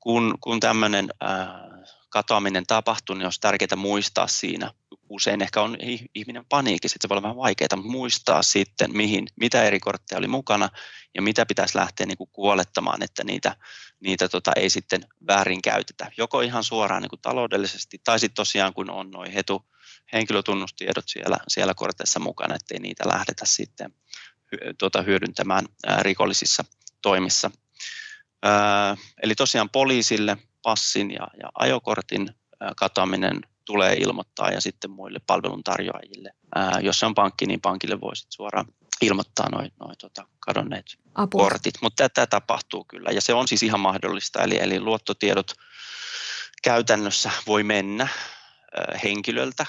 kun, 0.00 0.38
kun 0.40 0.60
tämmöinen 0.60 1.08
ää, 1.20 1.68
katoaminen 2.08 2.66
tapahtuu, 2.66 3.16
niin 3.16 3.26
olisi 3.26 3.40
tärkeää 3.40 3.76
muistaa 3.76 4.26
siinä, 4.26 4.72
usein 5.10 5.42
ehkä 5.42 5.62
on 5.62 5.76
ih- 5.82 6.06
ihminen 6.14 6.44
paniikissa, 6.48 6.96
että 6.96 7.04
se 7.04 7.08
voi 7.08 7.14
olla 7.14 7.22
vähän 7.22 7.36
vaikeaa, 7.36 7.76
muistaa 7.82 8.42
sitten, 8.42 8.96
mihin, 8.96 9.26
mitä 9.36 9.64
eri 9.64 9.80
kortteja 9.80 10.18
oli 10.18 10.28
mukana 10.28 10.68
ja 11.14 11.22
mitä 11.22 11.46
pitäisi 11.46 11.78
lähteä 11.78 12.06
niin 12.06 12.18
kuin 12.18 12.30
kuolettamaan, 12.32 13.02
että 13.02 13.24
niitä, 13.24 13.56
niitä 14.00 14.28
tota, 14.28 14.52
ei 14.56 14.70
sitten 14.70 15.04
väärin 15.26 15.62
käytetä. 15.62 16.12
Joko 16.16 16.40
ihan 16.40 16.64
suoraan 16.64 17.02
niin 17.02 17.10
kuin 17.10 17.20
taloudellisesti 17.20 18.00
tai 18.04 18.18
sitten 18.18 18.36
tosiaan 18.36 18.74
kun 18.74 18.90
on 18.90 19.10
noin 19.10 19.32
hetu, 19.32 19.64
henkilötunnustiedot 20.12 21.04
siellä, 21.06 21.36
siellä 21.48 21.74
korteissa 21.74 22.20
mukana, 22.20 22.54
ettei 22.54 22.78
niitä 22.78 23.08
lähdetä 23.08 23.46
sitten 23.46 23.94
tota, 24.78 25.02
hyödyntämään 25.02 25.66
ää, 25.86 26.02
rikollisissa 26.02 26.64
toimissa. 27.02 27.50
Ää, 28.42 28.96
eli 29.22 29.34
tosiaan 29.34 29.70
poliisille 29.70 30.36
passin 30.62 31.10
ja, 31.10 31.26
ja 31.42 31.50
ajokortin 31.54 32.34
katoaminen 32.76 33.40
tulee 33.70 33.94
ilmoittaa 33.94 34.50
ja 34.50 34.60
sitten 34.60 34.90
muille 34.90 35.18
palveluntarjoajille. 35.26 36.30
Ää, 36.54 36.80
jos 36.82 37.00
se 37.00 37.06
on 37.06 37.14
pankki, 37.14 37.46
niin 37.46 37.60
pankille 37.60 38.00
voi 38.00 38.16
sitten 38.16 38.32
suoraan 38.32 38.66
ilmoittaa 39.02 39.48
noin 39.48 39.72
noi, 39.80 39.96
tota, 39.96 40.26
kadonneet 40.40 40.86
Apua. 41.14 41.42
kortit. 41.42 41.74
Mutta 41.82 42.08
tätä 42.08 42.26
tapahtuu 42.26 42.84
kyllä 42.84 43.10
ja 43.10 43.20
se 43.20 43.34
on 43.34 43.48
siis 43.48 43.62
ihan 43.62 43.80
mahdollista. 43.80 44.42
Eli, 44.42 44.58
eli 44.60 44.80
luottotiedot 44.80 45.52
käytännössä 46.62 47.30
voi 47.46 47.62
mennä 47.62 48.08
ää, 48.76 48.98
henkilöltä 49.04 49.66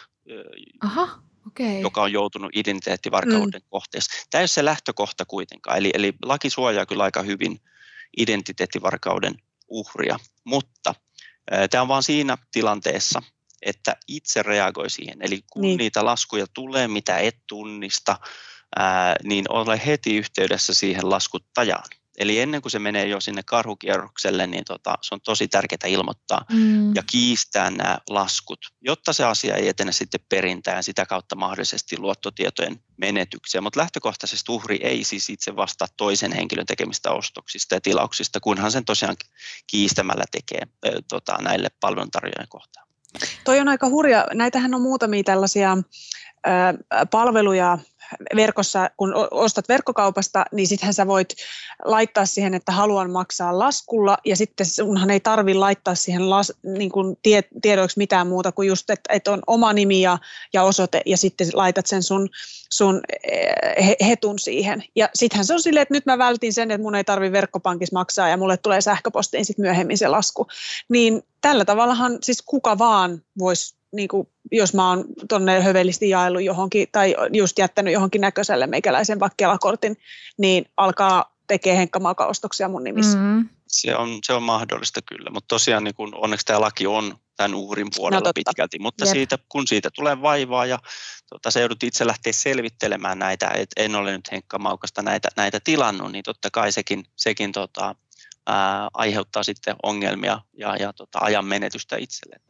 Aha, 0.83 1.19
Okay. 1.47 1.79
joka 1.79 2.01
on 2.01 2.11
joutunut 2.11 2.51
identiteettivarkauden 2.55 3.61
mm. 3.61 3.67
kohteessa. 3.69 4.11
Tämä 4.29 4.39
ei 4.39 4.43
ole 4.43 4.47
se 4.47 4.65
lähtökohta 4.65 5.25
kuitenkaan, 5.25 5.77
eli, 5.77 5.91
eli 5.93 6.13
laki 6.25 6.49
suojaa 6.49 6.85
kyllä 6.85 7.03
aika 7.03 7.21
hyvin 7.21 7.61
identiteettivarkauden 8.17 9.35
uhria, 9.67 10.19
mutta 10.43 10.93
Tämä 11.69 11.81
on 11.81 11.87
vain 11.87 12.03
siinä 12.03 12.37
tilanteessa, 12.51 13.21
että 13.61 13.95
itse 14.07 14.43
reagoi 14.43 14.89
siihen. 14.89 15.17
Eli 15.21 15.41
kun 15.51 15.61
niin. 15.61 15.77
niitä 15.77 16.05
laskuja 16.05 16.45
tulee, 16.53 16.87
mitä 16.87 17.17
et 17.17 17.37
tunnista, 17.47 18.19
ää, 18.75 19.15
niin 19.23 19.45
ole 19.49 19.81
heti 19.85 20.17
yhteydessä 20.17 20.73
siihen 20.73 21.09
laskuttajaan. 21.09 21.85
Eli 22.17 22.39
ennen 22.39 22.61
kuin 22.61 22.71
se 22.71 22.79
menee 22.79 23.07
jo 23.07 23.21
sinne 23.21 23.43
karhukierrokselle, 23.45 24.47
niin 24.47 24.63
tota, 24.65 24.97
se 25.01 25.15
on 25.15 25.21
tosi 25.21 25.47
tärkeää 25.47 25.87
ilmoittaa 25.87 26.45
mm. 26.51 26.95
ja 26.95 27.03
kiistää 27.11 27.71
nämä 27.71 27.97
laskut, 28.09 28.59
jotta 28.81 29.13
se 29.13 29.23
asia 29.23 29.55
ei 29.55 29.67
etene 29.67 29.91
sitten 29.91 30.19
perintään 30.29 30.83
sitä 30.83 31.05
kautta 31.05 31.35
mahdollisesti 31.35 31.97
luottotietojen 31.99 32.83
menetyksiä. 32.97 33.61
Mutta 33.61 33.79
lähtökohtaisesti 33.79 34.51
uhri 34.51 34.79
ei 34.83 35.03
siis 35.03 35.29
itse 35.29 35.55
vastaa 35.55 35.87
toisen 35.97 36.33
henkilön 36.33 36.65
tekemistä 36.65 37.11
ostoksista 37.11 37.75
ja 37.75 37.81
tilauksista, 37.81 38.39
kunhan 38.39 38.71
sen 38.71 38.85
tosiaan 38.85 39.15
kiistämällä 39.67 40.23
tekee 40.31 40.61
äh, 40.61 40.91
tota, 41.07 41.37
näille 41.41 41.69
palveluntarjoajien 41.79 42.49
kohtaan. 42.49 42.90
Toi 43.43 43.59
on 43.59 43.67
aika 43.67 43.89
hurja. 43.89 44.27
Näitähän 44.33 44.73
on 44.73 44.81
muutamia 44.81 45.23
tällaisia 45.23 45.77
palveluja, 47.11 47.77
verkossa, 48.35 48.89
kun 48.97 49.13
ostat 49.31 49.69
verkkokaupasta, 49.69 50.45
niin 50.51 50.67
sittenhän 50.67 50.93
sä 50.93 51.07
voit 51.07 51.29
laittaa 51.85 52.25
siihen, 52.25 52.53
että 52.53 52.71
haluan 52.71 53.11
maksaa 53.11 53.59
laskulla, 53.59 54.17
ja 54.25 54.35
sitten 54.35 54.65
sunhan 54.65 55.09
ei 55.09 55.19
tarvi 55.19 55.53
laittaa 55.53 55.95
siihen 55.95 56.29
las, 56.29 56.53
niin 56.63 56.91
kuin 56.91 57.17
tie, 57.23 57.43
tiedoiksi 57.61 57.97
mitään 57.97 58.27
muuta 58.27 58.51
kuin 58.51 58.67
just, 58.67 58.89
että, 58.89 59.13
että 59.13 59.31
on 59.31 59.41
oma 59.47 59.73
nimi 59.73 60.01
ja, 60.01 60.17
ja 60.53 60.63
osoite, 60.63 61.01
ja 61.05 61.17
sitten 61.17 61.47
laitat 61.53 61.87
sen 61.87 62.03
sun, 62.03 62.29
sun 62.69 63.01
eh, 63.23 63.95
hetun 64.07 64.39
siihen. 64.39 64.83
Ja 64.95 65.09
sittenhän 65.15 65.45
se 65.45 65.53
on 65.53 65.61
silleen, 65.61 65.81
että 65.81 65.93
nyt 65.93 66.05
mä 66.05 66.17
vältin 66.17 66.53
sen, 66.53 66.71
että 66.71 66.83
mun 66.83 66.95
ei 66.95 67.03
tarvi 67.03 67.31
verkkopankissa 67.31 67.93
maksaa, 67.93 68.29
ja 68.29 68.37
mulle 68.37 68.57
tulee 68.57 68.81
sähköpostiin 68.81 69.45
sitten 69.45 69.63
myöhemmin 69.63 69.97
se 69.97 70.07
lasku. 70.07 70.47
Niin 70.89 71.23
tällä 71.41 71.65
tavallahan 71.65 72.17
siis 72.21 72.41
kuka 72.41 72.77
vaan 72.77 73.23
voisi 73.39 73.80
niin 73.91 74.07
kuin, 74.07 74.27
jos 74.51 74.73
mä 74.73 74.89
oon 74.89 75.05
tuonne 75.29 75.61
hövelisti 75.61 76.09
jaellut 76.09 76.43
johonkin 76.43 76.87
tai 76.91 77.15
just 77.33 77.59
jättänyt 77.59 77.93
johonkin 77.93 78.21
näköiselle 78.21 78.67
meikäläisen 78.67 79.19
vakkelakortin, 79.19 79.97
niin 80.37 80.65
alkaa 80.77 81.35
tekee 81.47 81.77
henkkamaakaostoksia 81.77 82.69
mun 82.69 82.83
nimissä. 82.83 83.17
Mm-hmm. 83.17 83.49
Se 83.67 83.95
on, 83.95 84.19
se 84.23 84.33
on 84.33 84.43
mahdollista 84.43 85.01
kyllä, 85.01 85.29
mutta 85.29 85.47
tosiaan 85.47 85.83
niin 85.83 85.95
kun, 85.95 86.15
onneksi 86.15 86.45
tämä 86.45 86.61
laki 86.61 86.87
on 86.87 87.17
tämän 87.37 87.55
uhrin 87.55 87.87
puolella 87.95 88.29
no, 88.29 88.31
pitkälti, 88.35 88.79
mutta 88.79 89.05
siitä, 89.05 89.37
kun 89.49 89.67
siitä 89.67 89.89
tulee 89.95 90.21
vaivaa 90.21 90.65
ja 90.65 90.79
tota, 91.29 91.51
se 91.51 91.59
joudut 91.59 91.83
itse 91.83 92.07
lähteä 92.07 92.33
selvittelemään 92.33 93.19
näitä, 93.19 93.51
että 93.55 93.83
en 93.83 93.95
ole 93.95 94.11
nyt 94.11 94.31
henkkamaukasta 94.31 95.01
näitä, 95.01 95.29
näitä 95.37 95.59
tilannut, 95.63 96.11
niin 96.11 96.23
totta 96.23 96.49
kai 96.51 96.71
sekin, 96.71 97.03
sekin 97.15 97.51
tota, 97.51 97.95
ää, 98.47 98.87
aiheuttaa 98.93 99.43
sitten 99.43 99.75
ongelmia 99.83 100.39
ja, 100.53 100.75
ja 100.75 100.93
tota, 100.93 101.19
ajan 101.21 101.45
menetystä 101.45 101.97
itselleen. 101.97 102.41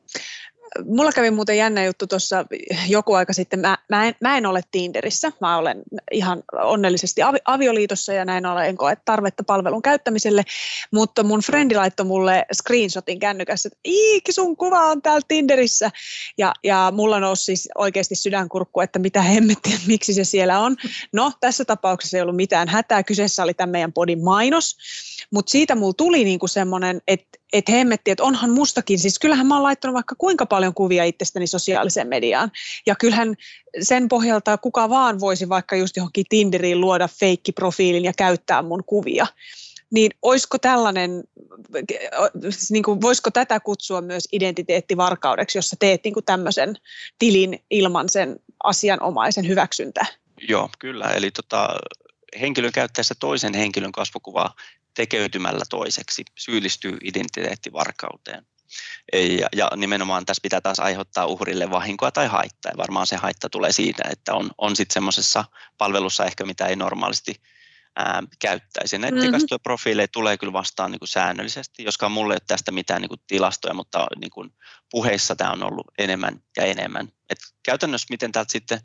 Mulla 0.86 1.12
kävi 1.12 1.32
muuten 1.32 1.58
jännä 1.58 1.86
juttu 1.86 2.08
tuossa 2.08 2.46
joku 2.88 3.13
aika 3.13 3.34
sitten. 3.34 3.60
Mä, 3.60 3.78
mä, 3.90 4.08
en, 4.08 4.16
mä 4.22 4.38
en 4.38 4.46
ole 4.46 4.62
Tinderissä. 4.72 5.32
Mä 5.42 5.58
olen 5.58 5.82
ihan 6.12 6.44
onnellisesti 6.63 7.22
avi, 7.22 7.38
avioliitossa 7.46 8.13
ja 8.13 8.25
näin 8.25 8.46
olen 8.46 8.70
en 8.70 8.78
koe 8.78 8.98
tarvetta 9.06 9.44
palvelun 9.44 9.82
käyttämiselle. 9.82 10.44
Mutta 10.92 11.24
mun 11.24 11.40
frendi 11.40 11.75
laittoi 11.75 12.06
mulle 12.06 12.46
screenshotin 12.54 13.20
kännykässä, 13.20 13.68
että 13.68 13.80
Iiki 13.86 14.32
sun 14.32 14.58
kuva 14.58 14.80
on 14.80 15.01
täällä 15.01 15.22
Tinderissä. 15.28 15.92
Ja, 16.38 16.54
ja 16.63 16.94
mulla 16.96 17.20
nousi 17.20 17.44
siis 17.44 17.70
oikeasti 17.78 18.16
sydänkurkku, 18.16 18.82
että 18.82 19.00
mitä 19.00 19.22
hemmettiä, 19.22 19.78
miksi 19.88 20.13
se 20.13 20.24
siellä 20.24 20.60
on. 20.60 20.75
No 21.13 21.32
tässä 21.40 21.66
tapauksessa 21.66 22.18
ei 22.18 22.22
ollut 22.22 22.36
mitään 22.36 22.68
hätää. 22.68 23.04
Kyseessä 23.04 23.44
oli 23.44 23.54
tämän 23.54 23.72
meidän 23.72 23.94
podin 23.94 24.24
mainos. 24.24 24.78
Mutta 25.34 25.51
siitä 25.51 25.75
mulla 25.75 25.94
tuli 25.94 26.24
niinku 26.24 26.48
semmoinen, 26.48 27.01
että 27.08 27.40
että 27.53 27.72
hemmetti, 27.72 28.12
että 28.12 28.24
onhan 28.24 28.50
mustakin, 28.50 29.00
siis 29.00 29.20
kyllähän 29.20 29.48
mä 29.48 29.55
oon 29.55 29.63
laittanut 29.63 29.93
vaikka 29.93 30.15
kuinka 30.17 30.46
paljon 30.46 30.74
kuvia 30.74 31.03
itsestäni 31.03 31.48
sosiaaliseen 31.48 32.08
mediaan. 32.08 32.51
Ja 32.86 32.96
kyllähän 32.96 33.36
sen 33.81 34.08
pohjalta 34.08 34.58
kuka 34.58 34.89
vaan 34.89 35.20
voisi 35.20 35.50
vaikka 35.50 35.75
just 35.75 35.98
johonkin 35.98 36.25
Tinderiin 36.29 36.81
luoda 36.81 37.08
feikkiprofiilin 37.08 38.05
ja 38.05 38.13
käyttää 38.17 38.62
mun 38.62 38.84
kuvia. 38.86 39.27
Niin 39.93 40.12
olisiko 40.22 40.58
tällainen, 40.58 41.24
niin 42.70 42.84
kuin, 42.84 43.01
voisiko 43.01 43.31
tätä 43.31 43.60
kutsua 43.60 44.01
myös 44.01 44.27
identiteettivarkaudeksi, 44.31 45.58
jos 45.58 45.70
sä 45.70 45.75
teet 45.79 46.03
niin 46.03 46.13
kuin 46.13 46.25
tämmöisen 46.25 46.75
tilin 47.20 47.60
ilman 47.70 48.10
sen 48.10 48.39
asianomaisen 48.63 49.48
hyväksyntää? 49.48 50.05
Joo, 50.48 50.70
kyllä. 50.79 51.10
Eli 51.10 51.31
tota, 51.31 51.70
henkilön 52.39 52.72
käyttäessä 52.72 53.15
toisen 53.20 53.53
henkilön 53.53 53.91
kasvokuvaa 53.91 54.55
tekeytymällä 54.93 55.63
toiseksi 55.69 56.24
syyllistyy 56.39 56.98
identiteettivarkauteen. 57.03 58.45
Ja, 59.13 59.48
ja 59.55 59.69
nimenomaan 59.75 60.25
tässä 60.25 60.41
pitää 60.41 60.62
taas 60.62 60.79
aiheuttaa 60.79 61.25
uhrille 61.25 61.71
vahinkoa 61.71 62.12
tai 62.12 62.27
haittaa. 62.27 62.71
Ja 62.71 62.77
varmaan 62.77 63.07
se 63.07 63.15
haitta 63.15 63.50
tulee 63.50 63.71
siitä, 63.71 64.03
että 64.10 64.33
on, 64.33 64.50
on 64.57 64.75
sitten 64.75 64.93
semmoisessa 64.93 65.45
palvelussa 65.77 66.25
ehkä 66.25 66.45
mitä 66.45 66.65
ei 66.65 66.75
normaalisti 66.75 67.36
ää, 67.95 68.24
käyttäisi. 68.39 68.98
Näitä 68.98 69.17
mm-hmm. 69.17 69.60
profiileja 69.63 70.07
tulee 70.07 70.38
kyllä 70.38 70.53
vastaan 70.53 70.91
niin 70.91 71.00
kuin 71.00 71.10
säännöllisesti, 71.10 71.83
joskaan 71.83 72.12
mulle 72.12 72.33
ei 72.33 72.36
ole 72.36 72.41
tästä 72.48 72.71
mitään 72.71 73.01
niin 73.01 73.10
kuin 73.10 73.21
tilastoja, 73.27 73.74
mutta 73.74 74.07
niin 74.19 74.31
kuin 74.31 74.53
puheissa 74.91 75.36
tämä 75.36 75.51
on 75.51 75.63
ollut 75.63 75.88
enemmän 75.98 76.43
ja 76.57 76.65
enemmän. 76.65 77.07
Et 77.29 77.39
käytännössä 77.63 78.07
miten 78.10 78.31
täältä 78.31 78.51
sitten 78.51 78.79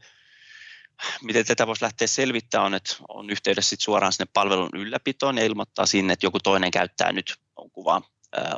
miten 1.22 1.46
tätä 1.46 1.66
voisi 1.66 1.84
lähteä 1.84 2.08
selvittämään 2.08 2.66
on, 2.66 2.74
että 2.74 2.96
on 3.08 3.30
yhteydessä 3.30 3.70
sit 3.70 3.80
suoraan 3.80 4.12
sinne 4.12 4.30
palvelun 4.32 4.68
ylläpitoon 4.74 5.38
ja 5.38 5.44
ilmoittaa 5.44 5.86
sinne, 5.86 6.12
että 6.12 6.26
joku 6.26 6.38
toinen 6.40 6.70
käyttää 6.70 7.12
nyt 7.12 7.34
kuvaa 7.72 8.02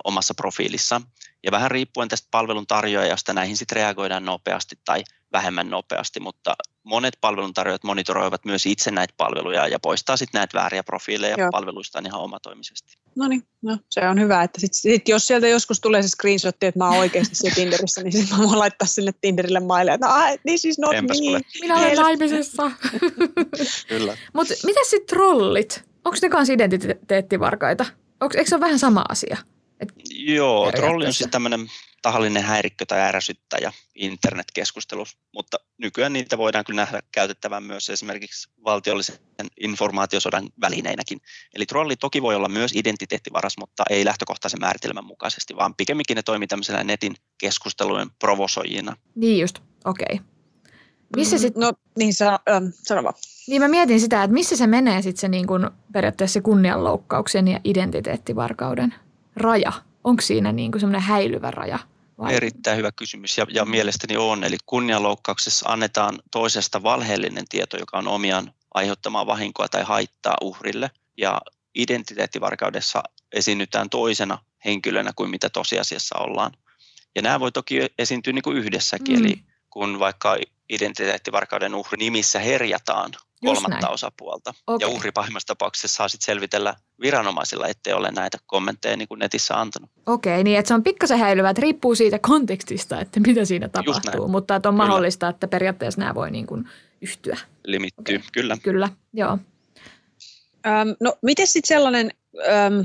omassa 0.05 0.35
profiilissa. 0.35 1.01
Ja 1.43 1.51
vähän 1.51 1.71
riippuen 1.71 2.09
tästä 2.09 2.29
palvelun 2.31 2.67
tarjoajasta 2.67 3.33
näihin 3.33 3.57
sitten 3.57 3.77
reagoidaan 3.77 4.25
nopeasti 4.25 4.77
tai 4.85 5.05
vähemmän 5.33 5.71
nopeasti, 5.71 6.21
mutta 6.21 6.55
monet 6.85 7.19
palveluntarjoajat 7.21 7.85
monitoroivat 7.85 8.45
myös 8.45 8.67
itse 8.67 8.91
näitä 8.91 9.15
palveluja 9.17 9.69
ja 9.69 9.79
poistaa 9.79 10.17
sitten 10.17 10.39
näitä 10.39 10.59
vääriä 10.59 10.83
profiileja 10.83 11.35
Joo. 11.39 11.51
palveluistaan 11.53 12.07
ihan 12.07 12.21
omatoimisesti. 12.21 12.99
No 13.17 13.29
niin, 13.29 13.43
no, 13.63 13.79
se 13.91 14.09
on 14.09 14.21
hyvä, 14.21 14.43
että 14.43 14.61
sit, 14.61 14.75
sit 14.75 15.09
jos 15.09 15.27
sieltä 15.27 15.49
joskus 15.49 15.81
tulee 15.81 16.03
se 16.03 16.09
screenshot, 16.09 16.63
että 16.63 16.79
mä 16.79 16.89
oon 16.89 16.99
oikeasti 16.99 17.35
siellä 17.35 17.55
Tinderissä, 17.55 18.03
niin 18.03 18.13
sitten 18.13 18.39
mä 18.39 18.45
voin 18.45 18.59
laittaa 18.59 18.89
sinne 18.89 19.13
Tinderille 19.21 19.61
maille, 19.61 19.93
että 19.93 20.07
no, 20.07 20.15
niin 20.45 20.59
siis 20.59 20.79
not 20.79 20.95
Enpäs 20.95 21.21
me. 21.21 21.41
Minä 21.61 21.77
olen 21.77 21.97
naimisessa. 21.97 22.71
Kyllä. 23.89 24.17
Mutta 24.33 24.55
mitä 24.65 24.81
sitten 24.85 25.17
trollit? 25.17 25.85
Onko 26.05 26.19
ne 26.23 26.29
kanssa 26.29 26.53
identiteettivarkaita? 26.53 27.87
Onko, 28.21 28.39
eikö 28.39 28.49
se 28.49 28.55
ole 28.55 28.61
vähän 28.61 28.79
sama 28.79 29.05
asia? 29.09 29.37
Et 29.81 29.93
Joo, 30.11 30.73
trolli 30.73 31.07
on 31.07 31.13
siis 31.13 31.31
tämmöinen 31.31 31.69
tahallinen 32.03 32.43
häirikkö 32.43 32.87
tai 32.87 33.01
ärsyttäjä 33.01 33.73
internetkeskustelussa, 33.95 35.19
mutta 35.35 35.57
nykyään 35.79 36.13
niitä 36.13 36.39
voidaan 36.39 36.65
kyllä 36.65 36.83
nähdä 36.83 37.01
käytettävän 37.13 37.63
myös 37.63 37.91
esimerkiksi 37.91 38.51
valtiollisen 38.65 39.17
informaatiosodan 39.61 40.49
välineinäkin. 40.61 41.21
Eli 41.55 41.67
trolli 41.67 41.97
toki 41.97 42.23
voi 42.23 42.35
olla 42.35 42.49
myös 42.49 42.73
identiteettivaras, 42.75 43.55
mutta 43.59 43.85
ei 43.91 44.05
lähtökohtaisen 44.05 44.61
määritelmän 44.61 45.05
mukaisesti, 45.05 45.57
vaan 45.57 45.75
pikemminkin 45.75 46.15
ne 46.15 46.23
toimii 46.23 46.49
tämmöisenä 46.49 46.85
netin 46.85 47.15
keskustelujen 47.39 48.11
provosoijina. 48.19 48.97
Niin 49.15 49.41
just, 49.41 49.59
okei. 49.85 50.15
Okay. 50.15 50.27
Missä 51.17 51.37
mm, 51.37 51.41
sit... 51.41 51.57
No 51.57 51.73
niin, 51.99 52.15
sano, 52.15 52.39
ähm, 52.51 52.65
sano 52.73 53.05
vaan. 53.05 53.15
Niin 53.49 53.63
mä 53.63 53.69
mietin 53.69 54.01
sitä, 54.01 54.23
että 54.23 54.35
missä 54.35 54.57
se 54.57 54.67
menee 54.67 55.03
sitten 55.03 55.21
se 55.21 55.29
niin 55.29 55.47
kun 55.47 55.71
periaatteessa 55.93 56.35
se 56.35 56.41
kunnianloukkauksen 56.41 57.49
ja 57.49 57.61
identiteettivarkauden 57.65 58.95
raja? 59.37 59.73
Onko 60.09 60.23
siinä 60.23 60.53
niin 60.53 60.71
kuin 60.73 60.81
semmoinen 60.81 61.03
häilyvä 61.03 61.51
raja? 61.51 61.79
Vai? 62.19 62.35
Erittäin 62.35 62.79
hyvä 62.79 62.93
kysymys 62.93 63.39
ja, 63.39 63.47
ja 63.49 63.65
mielestäni 63.65 64.17
on. 64.17 64.45
Eli 64.45 64.57
kunnianloukkauksessa 64.67 65.69
annetaan 65.69 66.19
toisesta 66.31 66.83
valheellinen 66.83 67.45
tieto, 67.49 67.77
joka 67.77 67.99
on 67.99 68.09
omiaan 68.09 68.53
aiheuttamaan 68.75 69.27
vahinkoa 69.27 69.69
tai 69.69 69.83
haittaa 69.83 70.37
uhrille. 70.43 70.91
Ja 71.17 71.41
identiteettivarkaudessa 71.75 73.03
esiinnytään 73.33 73.91
toisena 73.91 74.39
henkilönä 74.65 75.13
kuin 75.17 75.31
mitä 75.31 75.49
tosiasiassa 75.49 76.19
ollaan. 76.19 76.53
Ja 77.17 77.23
nämä 77.23 77.41
voi 77.41 77.53
toki 77.53 77.81
esiintyä 77.99 78.33
niin 78.33 78.43
kuin 78.43 78.57
yhdessäkin, 78.57 79.19
mm. 79.19 79.25
eli 79.27 79.43
kun 79.71 79.99
vaikka 79.99 80.37
identiteettivarkauden 80.69 81.75
uhri 81.75 81.97
nimissä 81.97 82.39
herjataan 82.39 83.11
kolmatta 83.45 83.89
osapuolta. 83.89 84.55
Okay. 84.67 84.89
Ja 84.89 84.95
uhri 84.95 85.13
pahimmassa 85.13 85.47
tapauksessa 85.47 85.97
saa 85.97 86.09
sitten 86.09 86.27
selvitellä 86.27 86.75
viranomaisilla, 87.01 87.69
ettei 87.69 87.93
ole 87.93 88.11
näitä 88.11 88.39
kommentteja 88.47 88.97
niin 88.97 89.09
kuin 89.09 89.19
netissä 89.19 89.61
antanut. 89.61 89.91
Okei, 90.07 90.33
okay, 90.33 90.45
niin 90.45 90.59
että 90.59 90.69
se 90.69 90.75
on 90.75 90.83
pikkasen 90.83 91.19
häilyvä, 91.19 91.51
että 91.51 91.63
riippuu 91.63 91.95
siitä 91.95 92.19
kontekstista, 92.19 93.01
että 93.01 93.21
mitä 93.21 93.45
siinä 93.45 93.69
tapahtuu, 93.69 94.29
mutta 94.29 94.57
että 94.57 94.69
on 94.69 94.75
kyllä. 94.75 94.87
mahdollista, 94.87 95.29
että 95.29 95.49
periaatteessa 95.49 96.01
nämä 96.01 96.15
voi 96.15 96.31
niin 96.31 96.47
kuin 96.47 96.69
yhtyä. 97.01 97.39
Limittyy, 97.65 98.17
okay. 98.17 98.29
kyllä. 98.33 98.57
Kyllä, 98.63 98.89
joo. 99.13 99.39
Öm, 100.67 100.97
no 101.01 101.15
miten 101.23 101.47
sitten 101.47 101.69
sellainen, 101.69 102.11
öm, 102.37 102.85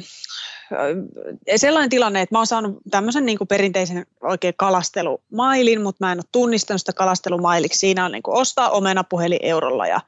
sellainen 1.56 1.89
tilanne, 1.89 2.22
että 2.22 2.36
mä 2.36 2.39
oon 2.39 2.48
saanut 2.48 2.77
tämmöisen 2.92 3.25
niin 3.25 3.38
perinteisen 3.50 4.06
oikein 4.22 4.53
kalastelumailin, 4.58 5.82
mutta 5.82 6.06
mä 6.06 6.12
en 6.12 6.18
ole 6.18 6.25
tunnistanut 6.32 6.82
sitä 6.82 6.94
kalastelumailiksi. 6.94 7.80
Siinä 7.80 8.06
on 8.06 8.12
niin 8.12 8.24
ostaa 8.27 8.70
omena 8.70 9.03
puhelin 9.03 9.39
eurolla 9.42 9.88
ja, 9.88 10.01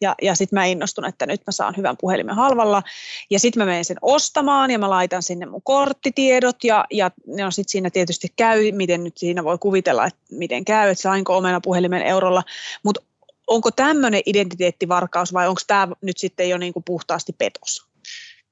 ja, 0.00 0.14
ja 0.22 0.34
sitten 0.34 0.56
mä 0.56 0.64
innostun, 0.64 1.04
että 1.04 1.26
nyt 1.26 1.40
mä 1.46 1.52
saan 1.52 1.74
hyvän 1.76 1.96
puhelimen 2.00 2.34
halvalla. 2.34 2.82
Ja 3.30 3.40
sitten 3.40 3.60
mä 3.60 3.66
menen 3.66 3.84
sen 3.84 3.96
ostamaan 4.02 4.70
ja 4.70 4.78
mä 4.78 4.90
laitan 4.90 5.22
sinne 5.22 5.46
mun 5.46 5.62
korttitiedot 5.62 6.64
ja, 6.64 6.84
ja 6.90 7.10
no 7.26 7.50
sitten 7.50 7.70
siinä 7.70 7.90
tietysti 7.90 8.28
käy, 8.36 8.72
miten 8.72 9.04
nyt 9.04 9.18
siinä 9.18 9.44
voi 9.44 9.58
kuvitella, 9.58 10.06
että 10.06 10.20
miten 10.30 10.64
käy, 10.64 10.90
että 10.90 11.02
sainko 11.02 11.36
omena 11.36 11.60
puhelimen 11.60 12.02
eurolla. 12.02 12.42
Mutta 12.82 13.02
onko 13.46 13.70
tämmöinen 13.70 14.22
identiteettivarkaus 14.26 15.32
vai 15.32 15.48
onko 15.48 15.60
tämä 15.66 15.88
nyt 16.02 16.18
sitten 16.18 16.48
jo 16.48 16.58
niin 16.58 16.72
puhtaasti 16.84 17.32
petos? 17.38 17.86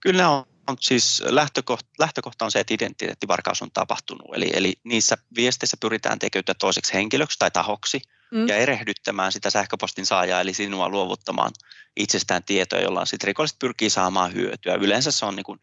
Kyllä 0.01 0.31
on 0.31 0.54
on 0.67 0.77
siis 0.81 1.23
lähtökohta, 1.27 1.89
lähtökohta 1.99 2.45
on 2.45 2.51
se, 2.51 2.61
että 2.61 2.75
identiteettivarkaus 2.75 3.63
on 3.63 3.71
tapahtunut. 3.71 4.27
Eli, 4.35 4.51
eli 4.55 4.75
niissä 4.85 5.17
viesteissä 5.37 5.77
pyritään 5.81 6.19
tekeytyä 6.19 6.55
toiseksi 6.55 6.95
henkilöksi 6.95 7.39
tai 7.39 7.51
tahoksi 7.51 8.01
mm. 8.31 8.49
ja 8.49 8.57
erehdyttämään 8.57 9.33
sitä 9.33 9.51
sähköpostin 9.51 10.07
saajaa, 10.07 10.41
eli 10.41 10.55
sinua 10.55 10.89
luovuttamaan 10.89 11.53
itsestään 11.97 12.45
tietoja, 12.45 12.83
jolla 12.83 13.05
sitten 13.05 13.27
rikolliset 13.27 13.59
pyrkii 13.59 13.91
saamaan 13.91 14.35
hyötyä. 14.35 14.75
Yleensä 14.75 15.11
se 15.11 15.27
on 15.27 15.37
niin 15.37 15.45
kuin, 15.45 15.61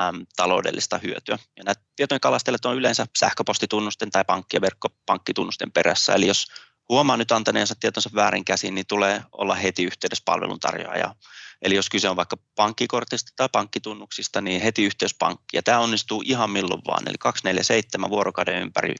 äm, 0.00 0.26
taloudellista 0.36 0.98
hyötyä. 0.98 1.38
Ja 1.56 1.64
nämä 1.64 1.74
tietojen 1.96 2.20
kalastelijat 2.20 2.64
on 2.64 2.76
yleensä 2.76 3.06
sähköpostitunnusten 3.18 4.10
tai 4.10 4.24
pankki- 4.24 4.56
ja 4.56 4.60
verkkopankkitunnusten 4.60 5.72
perässä. 5.72 6.14
Eli 6.14 6.26
jos 6.26 6.46
huomaa 6.88 7.16
nyt 7.16 7.32
antaneensa 7.32 7.74
tietonsa 7.80 8.10
väärin 8.14 8.44
käsiin, 8.44 8.74
niin 8.74 8.86
tulee 8.86 9.22
olla 9.32 9.54
heti 9.54 9.84
yhteydessä 9.84 10.22
palveluntarjoajaa. 10.24 11.14
Eli 11.62 11.74
jos 11.74 11.90
kyse 11.90 12.08
on 12.08 12.16
vaikka 12.16 12.36
pankkikortista 12.54 13.32
tai 13.36 13.48
pankkitunnuksista, 13.52 14.40
niin 14.40 14.60
heti 14.60 14.84
yhteys 14.84 15.14
pankki. 15.14 15.56
Ja 15.56 15.62
tämä 15.62 15.78
onnistuu 15.78 16.22
ihan 16.24 16.50
milloin 16.50 16.82
vaan, 16.86 17.08
eli 17.08 17.16
247 17.18 18.10
vuorokauden 18.10 18.62
ympäri 18.62 18.94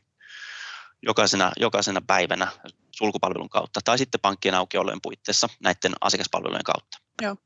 jokaisena, 1.02 1.52
jokaisena 1.56 2.00
päivänä 2.00 2.48
sulkupalvelun 2.90 3.48
kautta 3.48 3.80
tai 3.84 3.98
sitten 3.98 4.20
pankkien 4.20 4.54
aukiolojen 4.54 5.00
puitteissa 5.02 5.48
näiden 5.62 5.92
asiakaspalvelujen 6.00 6.64
kautta. 6.64 6.98
Joo. 7.22 7.36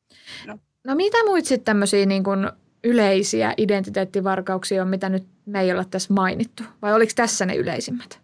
No, 0.47 0.59
no 0.85 0.95
mitä 0.95 1.25
muut 1.25 1.45
sitten 1.45 1.65
tämmöisiä 1.65 2.07
niin 2.07 2.25
kuin 2.25 2.50
yleisiä 2.85 3.55
identiteettivarkauksia 3.57 4.83
on, 4.83 4.88
mitä 4.88 5.09
nyt 5.09 5.27
me 5.47 5.61
ei 5.61 5.73
olla 5.73 5.85
tässä 5.85 6.15
mainittu? 6.15 6.62
Vai 6.83 6.95
oliko 6.95 7.12
tässä 7.17 7.47
ne 7.47 7.55
yleisimmät? 7.55 8.21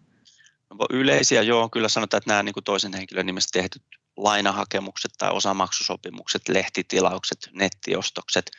No, 0.69 0.85
yleisiä, 0.89 1.41
joo, 1.41 1.69
kyllä 1.69 1.89
sanotaan, 1.89 2.17
että 2.17 2.29
nämä 2.29 2.43
niin 2.43 2.53
kuin 2.53 2.63
toisen 2.63 2.93
henkilön 2.93 3.25
nimessä 3.25 3.49
tehdyt 3.53 3.83
lainahakemukset 4.17 5.11
tai 5.17 5.31
osamaksusopimukset, 5.31 6.49
lehtitilaukset, 6.49 7.49
nettiostokset. 7.53 8.51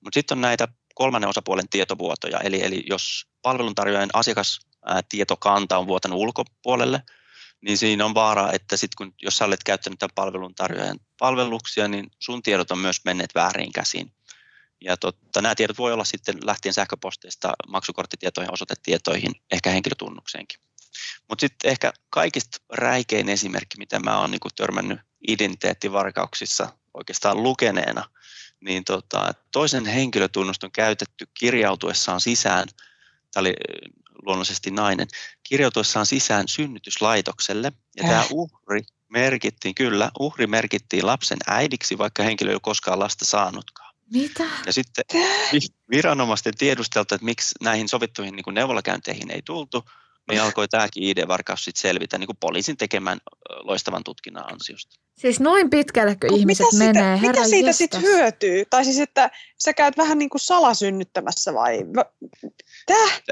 Mutta 0.00 0.16
sitten 0.16 0.38
on 0.38 0.42
näitä 0.42 0.68
kolmannen 0.94 1.30
osapuolen 1.30 1.68
tietovuotoja, 1.68 2.40
eli, 2.40 2.64
eli 2.64 2.84
jos 2.86 3.26
palveluntarjoajan 3.42 4.10
asiakastietokanta 4.12 5.78
on 5.78 5.86
vuotanut 5.86 6.18
ulkopuolelle, 6.18 7.02
niin 7.60 7.78
siinä 7.78 8.04
on 8.04 8.14
vaara, 8.14 8.52
että 8.52 8.76
sit 8.76 8.94
kun, 8.94 9.14
jos 9.22 9.36
sä 9.36 9.44
olet 9.44 9.64
käyttänyt 9.64 9.98
tämän 9.98 10.14
palveluntarjoajan 10.14 10.98
palveluksia, 11.18 11.88
niin 11.88 12.10
sun 12.18 12.42
tiedot 12.42 12.70
on 12.70 12.78
myös 12.78 13.00
menneet 13.04 13.34
väärin 13.34 13.72
käsiin. 13.72 14.12
Ja 14.80 14.96
totta, 14.96 15.42
nämä 15.42 15.54
tiedot 15.54 15.78
voi 15.78 15.92
olla 15.92 16.04
sitten 16.04 16.34
lähtien 16.44 16.74
sähköposteista 16.74 17.52
maksukorttitietoihin, 17.68 18.52
osoitetietoihin, 18.52 19.32
ehkä 19.52 19.70
henkilötunnukseenkin. 19.70 20.60
Mutta 21.28 21.40
sitten 21.40 21.70
ehkä 21.70 21.92
kaikista 22.10 22.58
räikein 22.72 23.28
esimerkki, 23.28 23.78
mitä 23.78 23.98
mä 23.98 24.18
oon 24.18 24.30
niinku 24.30 24.48
törmännyt 24.56 25.00
identiteettivarkauksissa 25.28 26.72
oikeastaan 26.94 27.42
lukeneena, 27.42 28.04
niin 28.60 28.84
tota, 28.84 29.34
toisen 29.52 29.86
henkilötunnuston 29.86 30.70
käytetty 30.70 31.28
kirjautuessaan 31.34 32.20
sisään, 32.20 32.68
tämä 33.32 33.40
oli 33.40 33.54
luonnollisesti 34.22 34.70
nainen, 34.70 35.06
kirjautuessaan 35.42 36.06
sisään 36.06 36.48
synnytyslaitokselle. 36.48 37.72
Ja 37.96 38.02
tämä 38.02 38.20
äh. 38.20 38.26
uhri 38.30 38.82
merkittiin, 39.08 39.74
kyllä, 39.74 40.10
uhri 40.18 40.46
merkittiin 40.46 41.06
lapsen 41.06 41.38
äidiksi, 41.46 41.98
vaikka 41.98 42.22
henkilö 42.22 42.50
ei 42.50 42.54
ole 42.54 42.60
koskaan 42.60 42.98
lasta 42.98 43.24
saanutkaan. 43.24 43.94
Mitä? 44.12 44.44
Ja 44.66 44.72
sitten 44.72 45.04
viranomaisten 45.90 46.56
tiedusteltu, 46.56 47.14
että 47.14 47.24
miksi 47.24 47.54
näihin 47.60 47.88
sovittuihin 47.88 48.36
niin 48.36 48.54
neuvolakäynteihin 48.54 49.30
ei 49.30 49.42
tultu, 49.42 49.84
me 50.28 50.40
alkoi 50.40 50.68
tämäkin 50.68 51.02
ID-varkaus 51.02 51.64
sitten 51.64 51.80
selvitä 51.80 52.18
niin 52.18 52.26
kuin 52.26 52.36
poliisin 52.40 52.76
tekemään 52.76 53.18
loistavan 53.50 54.04
tutkinnan 54.04 54.52
ansiosta. 54.52 54.96
Siis 55.18 55.40
noin 55.40 55.70
pitkälle, 55.70 56.16
kun 56.16 56.30
no, 56.30 56.36
ihmiset 56.36 56.66
mitä 56.72 56.78
menee? 56.78 57.16
Siitä, 57.16 57.26
herra 57.26 57.42
mitä 57.42 57.50
siitä 57.50 57.72
sitten 57.72 58.02
hyötyy? 58.02 58.64
Tai 58.70 58.84
siis, 58.84 58.98
että 58.98 59.30
sä 59.64 59.74
käyt 59.74 59.96
vähän 59.96 60.18
niin 60.18 60.30
kuin 60.30 60.40
salasynnyttämässä 60.40 61.54
vai? 61.54 61.78
Täh? 62.86 63.22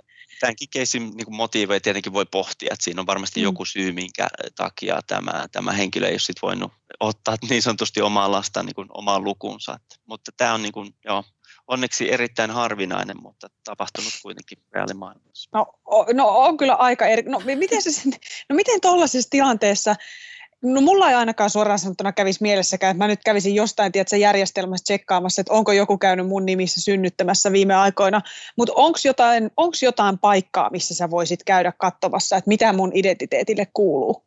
tämänkin 0.43 0.69
keisin 0.71 1.03
niin 1.03 1.37
motiiveja 1.37 1.81
tietenkin 1.81 2.13
voi 2.13 2.27
pohtia, 2.27 2.69
että 2.73 2.85
siinä 2.85 3.01
on 3.01 3.07
varmasti 3.07 3.41
mm. 3.41 3.45
joku 3.45 3.65
syy, 3.65 3.93
minkä 3.93 4.29
takia 4.57 5.01
tämä, 5.07 5.47
tämä 5.53 5.73
henkilö 5.73 6.07
ei 6.07 6.13
ole 6.13 6.19
sit 6.19 6.43
voinut 6.43 6.73
ottaa 7.01 7.37
niin 7.51 7.63
sanotusti 7.63 8.01
omaa 8.01 8.31
lasta 8.31 8.63
niin 8.63 8.75
kuin 8.75 8.89
omaan 8.95 9.25
lukunsa. 9.25 9.79
Mutta 10.07 10.33
tämä 10.37 10.55
on 10.55 10.63
niin 10.63 10.73
kuin, 10.73 10.95
joo, 11.05 11.25
onneksi 11.69 12.13
erittäin 12.13 12.51
harvinainen, 12.51 13.23
mutta 13.23 13.49
tapahtunut 13.65 14.13
kuitenkin 14.23 14.59
reaalimaailmassa. 14.73 15.51
No, 15.55 15.67
no 16.13 16.29
on 16.29 16.57
kyllä 16.57 16.75
aika 16.75 17.07
eri. 17.07 17.23
No 17.23 17.43
miten, 17.45 17.83
se, 17.83 18.11
no 18.49 18.57
miten 18.57 18.81
tuollaisessa 18.81 19.31
tilanteessa, 19.31 19.95
no 20.63 20.81
mulla 20.81 21.09
ei 21.09 21.15
ainakaan 21.15 21.51
suoraan 21.51 21.79
sanottuna 21.79 22.13
kävisi 22.13 22.43
mielessäkään, 22.43 22.91
että 22.91 23.05
mä 23.05 23.09
nyt 23.09 23.21
kävisin 23.25 23.55
jostain 23.55 23.93
tiedätkö, 23.93 24.17
järjestelmässä 24.17 24.85
tsekkaamassa, 24.85 25.41
että 25.41 25.53
onko 25.53 25.73
joku 25.73 25.99
käynyt 25.99 26.27
mun 26.27 26.47
nimissä 26.47 26.81
synnyttämässä 26.81 27.53
viime 27.53 27.75
aikoina, 27.75 28.21
mutta 28.57 28.73
onko 28.77 28.99
jotain, 29.05 29.51
onks 29.57 29.83
jotain 29.83 30.19
paikkaa, 30.19 30.71
missä 30.71 30.95
sä 30.95 31.11
voisit 31.11 31.45
käydä 31.45 31.73
katsomassa, 31.79 32.37
että 32.37 32.49
mitä 32.49 32.73
mun 32.73 32.93
identiteetille 32.95 33.67
kuuluu? 33.75 34.25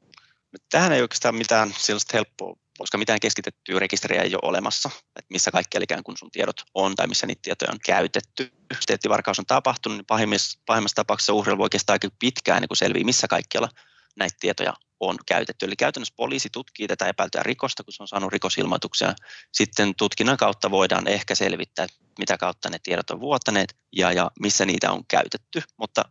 Tähän 0.71 0.91
ei 0.91 1.01
oikeastaan 1.01 1.35
mitään 1.35 1.73
sellaista 1.77 2.17
helppoa 2.17 2.64
koska 2.77 2.97
mitään 2.97 3.19
keskitettyä 3.19 3.79
rekisteriä 3.79 4.21
ei 4.21 4.35
ole 4.35 4.49
olemassa, 4.49 4.89
että 4.95 5.33
missä 5.33 5.51
kaikki 5.51 5.77
ikään 5.81 6.03
kuin 6.03 6.17
sun 6.17 6.31
tiedot 6.31 6.61
on 6.73 6.95
tai 6.95 7.07
missä 7.07 7.27
niitä 7.27 7.41
tietoja 7.41 7.71
on 7.71 7.79
käytetty. 7.85 8.51
Jos 8.69 8.85
teettivarkaus 8.85 9.39
on 9.39 9.45
tapahtunut, 9.45 9.97
niin 9.97 10.05
pahimmassa, 10.05 10.59
pahimmassa 10.65 10.95
tapauksessa 10.95 11.33
uhrilla 11.33 11.57
voi 11.57 11.69
kestää 11.69 11.93
aika 11.93 12.07
pitkään, 12.19 12.61
niin 12.61 12.69
kun 12.69 12.77
selvii, 12.77 13.03
missä 13.03 13.27
kaikkialla 13.27 13.69
näitä 14.15 14.37
tietoja 14.39 14.73
on 14.99 15.17
käytetty. 15.25 15.65
Eli 15.65 15.75
käytännössä 15.75 16.13
poliisi 16.17 16.49
tutkii 16.49 16.87
tätä 16.87 17.07
epäiltyä 17.07 17.43
rikosta, 17.43 17.83
kun 17.83 17.93
se 17.93 18.03
on 18.03 18.07
saanut 18.07 18.31
rikosilmoituksia. 18.31 19.13
Sitten 19.51 19.93
tutkinnan 19.97 20.37
kautta 20.37 20.71
voidaan 20.71 21.07
ehkä 21.07 21.35
selvittää, 21.35 21.87
mitä 22.19 22.37
kautta 22.37 22.69
ne 22.69 22.79
tiedot 22.83 23.09
on 23.09 23.19
vuotaneet 23.19 23.75
ja, 23.95 24.11
ja 24.11 24.31
missä 24.39 24.65
niitä 24.65 24.91
on 24.91 25.05
käytetty. 25.07 25.61
Mutta 25.77 26.01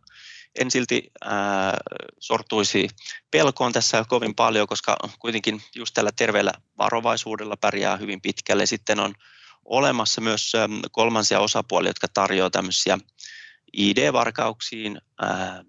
en 0.59 0.71
silti 0.71 1.11
ää, 1.23 1.77
sortuisi 2.19 2.87
pelkoon 3.31 3.73
tässä 3.73 4.05
kovin 4.07 4.35
paljon, 4.35 4.67
koska 4.67 4.97
kuitenkin 5.19 5.61
just 5.75 5.93
tällä 5.93 6.11
terveellä 6.15 6.51
varovaisuudella 6.77 7.57
pärjää 7.57 7.97
hyvin 7.97 8.21
pitkälle. 8.21 8.65
Sitten 8.65 8.99
on 8.99 9.13
olemassa 9.65 10.21
myös 10.21 10.51
kolmansia 10.91 11.39
osapuolia, 11.39 11.89
jotka 11.89 12.07
tarjoavat 12.13 12.53
tämmöisiä 12.53 12.97
ID-varkauksiin 13.73 15.01
ää, 15.21 15.63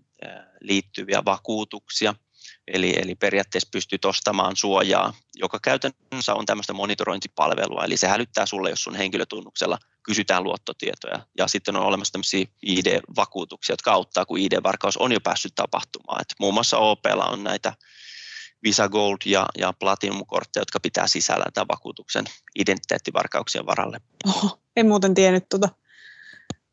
liittyviä 0.60 1.24
vakuutuksia– 1.24 2.14
Eli, 2.72 2.94
eli 3.02 3.14
periaatteessa 3.14 3.68
pystyt 3.72 4.04
ostamaan 4.04 4.56
suojaa, 4.56 5.14
joka 5.34 5.58
käytännössä 5.62 6.34
on 6.34 6.46
tämmöistä 6.46 6.72
monitorointipalvelua. 6.72 7.84
Eli 7.84 7.96
se 7.96 8.08
hälyttää 8.08 8.46
sulle, 8.46 8.70
jos 8.70 8.82
sun 8.82 8.94
henkilötunnuksella 8.94 9.78
kysytään 10.02 10.42
luottotietoja. 10.42 11.26
Ja 11.38 11.48
sitten 11.48 11.76
on 11.76 11.82
olemassa 11.82 12.12
tämmöisiä 12.12 12.46
ID-vakuutuksia, 12.62 13.72
jotka 13.72 13.92
auttaa, 13.92 14.24
kun 14.24 14.38
ID-varkaus 14.38 14.96
on 14.96 15.12
jo 15.12 15.20
päässyt 15.20 15.54
tapahtumaan. 15.54 16.20
Et 16.20 16.34
muun 16.40 16.54
muassa 16.54 16.78
OPlla 16.78 17.24
on 17.24 17.44
näitä 17.44 17.72
Visa 18.62 18.88
Gold 18.88 19.16
ja, 19.24 19.46
ja 19.58 19.72
Platinum-kortteja, 19.72 20.60
jotka 20.60 20.80
pitää 20.80 21.06
sisällä 21.06 21.44
tämän 21.54 21.68
vakuutuksen 21.68 22.24
identiteettivarkauksien 22.58 23.66
varalle. 23.66 24.00
Oho, 24.26 24.60
en 24.76 24.88
muuten 24.88 25.14
tiennyt 25.14 25.48
tuota. 25.48 25.68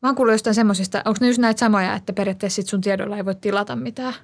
Mä 0.02 0.08
oon 0.08 0.16
kuullut 0.16 0.34
jostain 0.34 0.54
semmoisista, 0.54 1.02
onko 1.04 1.18
ne 1.20 1.26
just 1.26 1.38
näitä 1.38 1.60
samoja, 1.60 1.94
että 1.94 2.12
periaatteessa 2.12 2.56
sit 2.56 2.68
sun 2.68 2.80
tiedolla 2.80 3.16
ei 3.16 3.24
voi 3.24 3.34
tilata 3.34 3.76
mitään? 3.76 4.14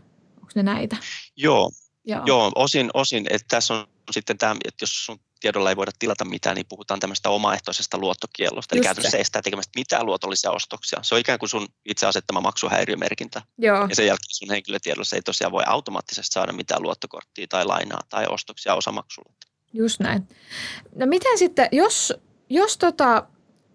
Onko 0.51 0.53
ne 0.55 0.63
näitä? 0.63 0.97
Joo, 1.37 1.71
Joo. 2.05 2.23
Joo 2.27 2.53
osin, 2.55 2.91
osin. 2.95 3.27
Että 3.31 3.47
tässä 3.49 3.75
on 3.75 3.87
sitten 4.11 4.39
tämä, 4.39 4.57
että 4.65 4.83
jos 4.83 5.07
sun 5.07 5.21
tiedolla 5.41 5.71
ei 5.71 5.77
voida 5.77 5.91
tilata 5.99 6.25
mitään, 6.25 6.57
niin 6.57 6.67
puhutaan 6.69 7.01
tämmöistä 7.01 7.31
omaehtoisesta 7.31 7.99
luottokiellosta. 7.99 8.75
Eli 8.75 8.83
käytännössä 8.83 9.17
se. 9.17 9.21
estää 9.21 9.43
tekemästä 9.43 9.79
mitään 9.79 10.07
luotollisia 10.07 10.51
ostoksia. 10.51 10.99
Se 11.03 11.15
on 11.15 11.21
ikään 11.21 11.39
kuin 11.39 11.49
sun 11.49 11.69
itse 11.85 12.07
asettama 12.07 12.41
maksuhäiriömerkintä. 12.41 13.43
Joo. 13.59 13.87
Ja 13.89 13.95
sen 13.95 14.07
jälkeen 14.07 14.35
sun 14.35 14.51
henkilötiedossa 14.51 15.17
ei 15.17 15.23
tosiaan 15.23 15.53
voi 15.53 15.63
automaattisesti 15.67 16.33
saada 16.33 16.53
mitään 16.53 16.83
luottokorttia 16.83 17.47
tai 17.49 17.65
lainaa 17.65 18.01
tai 18.09 18.27
ostoksia 18.29 18.75
osamaksulla. 18.75 19.33
Just 19.73 20.01
näin. 20.01 20.29
No 20.95 21.07
miten 21.07 21.39
sitten, 21.39 21.69
jos, 21.73 22.15
jos 22.49 22.79
tota, 22.79 23.27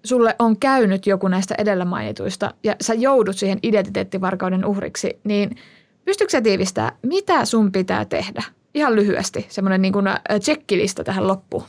sulle 0.04 0.36
on 0.40 0.60
käynyt 0.60 1.08
joku 1.08 1.28
näistä 1.28 1.56
edellä 1.58 1.86
mainituista 1.86 2.54
ja 2.64 2.76
sä 2.82 2.94
joudut 2.94 3.38
siihen 3.38 3.60
identiteettivarkauden 3.64 4.66
uhriksi, 4.66 5.20
niin– 5.24 5.56
Pystytkö 6.06 6.32
sä 6.32 6.42
tiivistää, 6.42 6.98
mitä 7.04 7.46
sun 7.46 7.72
pitää 7.72 8.06
tehdä? 8.06 8.44
Ihan 8.74 8.96
lyhyesti, 8.96 9.46
semmoinen 9.50 9.82
niin 9.82 9.94
kuin 9.94 10.06
checklista 10.40 11.04
tähän 11.04 11.28
loppuun. 11.28 11.64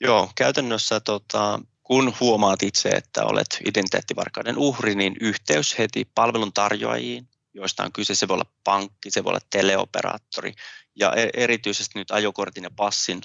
Joo, 0.00 0.30
käytännössä 0.36 1.00
tota, 1.00 1.60
kun 1.82 2.14
huomaat 2.20 2.62
itse, 2.62 2.88
että 2.88 3.24
olet 3.24 3.58
identiteettivarkauden 3.66 4.58
uhri, 4.58 4.94
niin 4.94 5.16
yhteys 5.20 5.78
heti 5.78 6.08
palvelun 6.14 6.52
tarjoajiin, 6.52 7.28
joista 7.54 7.84
on 7.84 7.92
kyse, 7.92 8.14
se 8.14 8.28
voi 8.28 8.34
olla 8.34 8.50
pankki, 8.64 9.10
se 9.10 9.24
voi 9.24 9.30
olla 9.30 9.40
teleoperaattori 9.50 10.52
ja 10.96 11.14
e- 11.14 11.30
erityisesti 11.34 11.98
nyt 11.98 12.10
ajokortin 12.10 12.64
ja 12.64 12.70
passin 12.76 13.20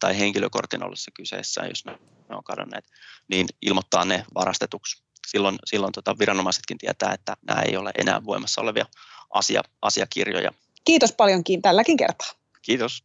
tai 0.00 0.18
henkilökortin 0.18 0.82
ollessa 0.82 1.10
kyseessä, 1.14 1.66
jos 1.66 1.84
ne 1.84 1.98
on 2.30 2.44
kadonneet, 2.44 2.84
niin 3.28 3.46
ilmoittaa 3.62 4.04
ne 4.04 4.24
varastetuksi. 4.34 5.02
Silloin, 5.26 5.58
silloin 5.64 5.92
tota 5.92 6.18
viranomaisetkin 6.18 6.78
tietää, 6.78 7.12
että 7.12 7.36
nämä 7.48 7.62
ei 7.62 7.76
ole 7.76 7.90
enää 7.98 8.24
voimassa 8.24 8.60
olevia 8.60 8.86
asia, 9.30 9.62
asiakirjoja. 9.82 10.52
Kiitos 10.84 11.12
paljonkin 11.12 11.62
tälläkin 11.62 11.96
kertaa. 11.96 12.28
Kiitos. 12.62 13.04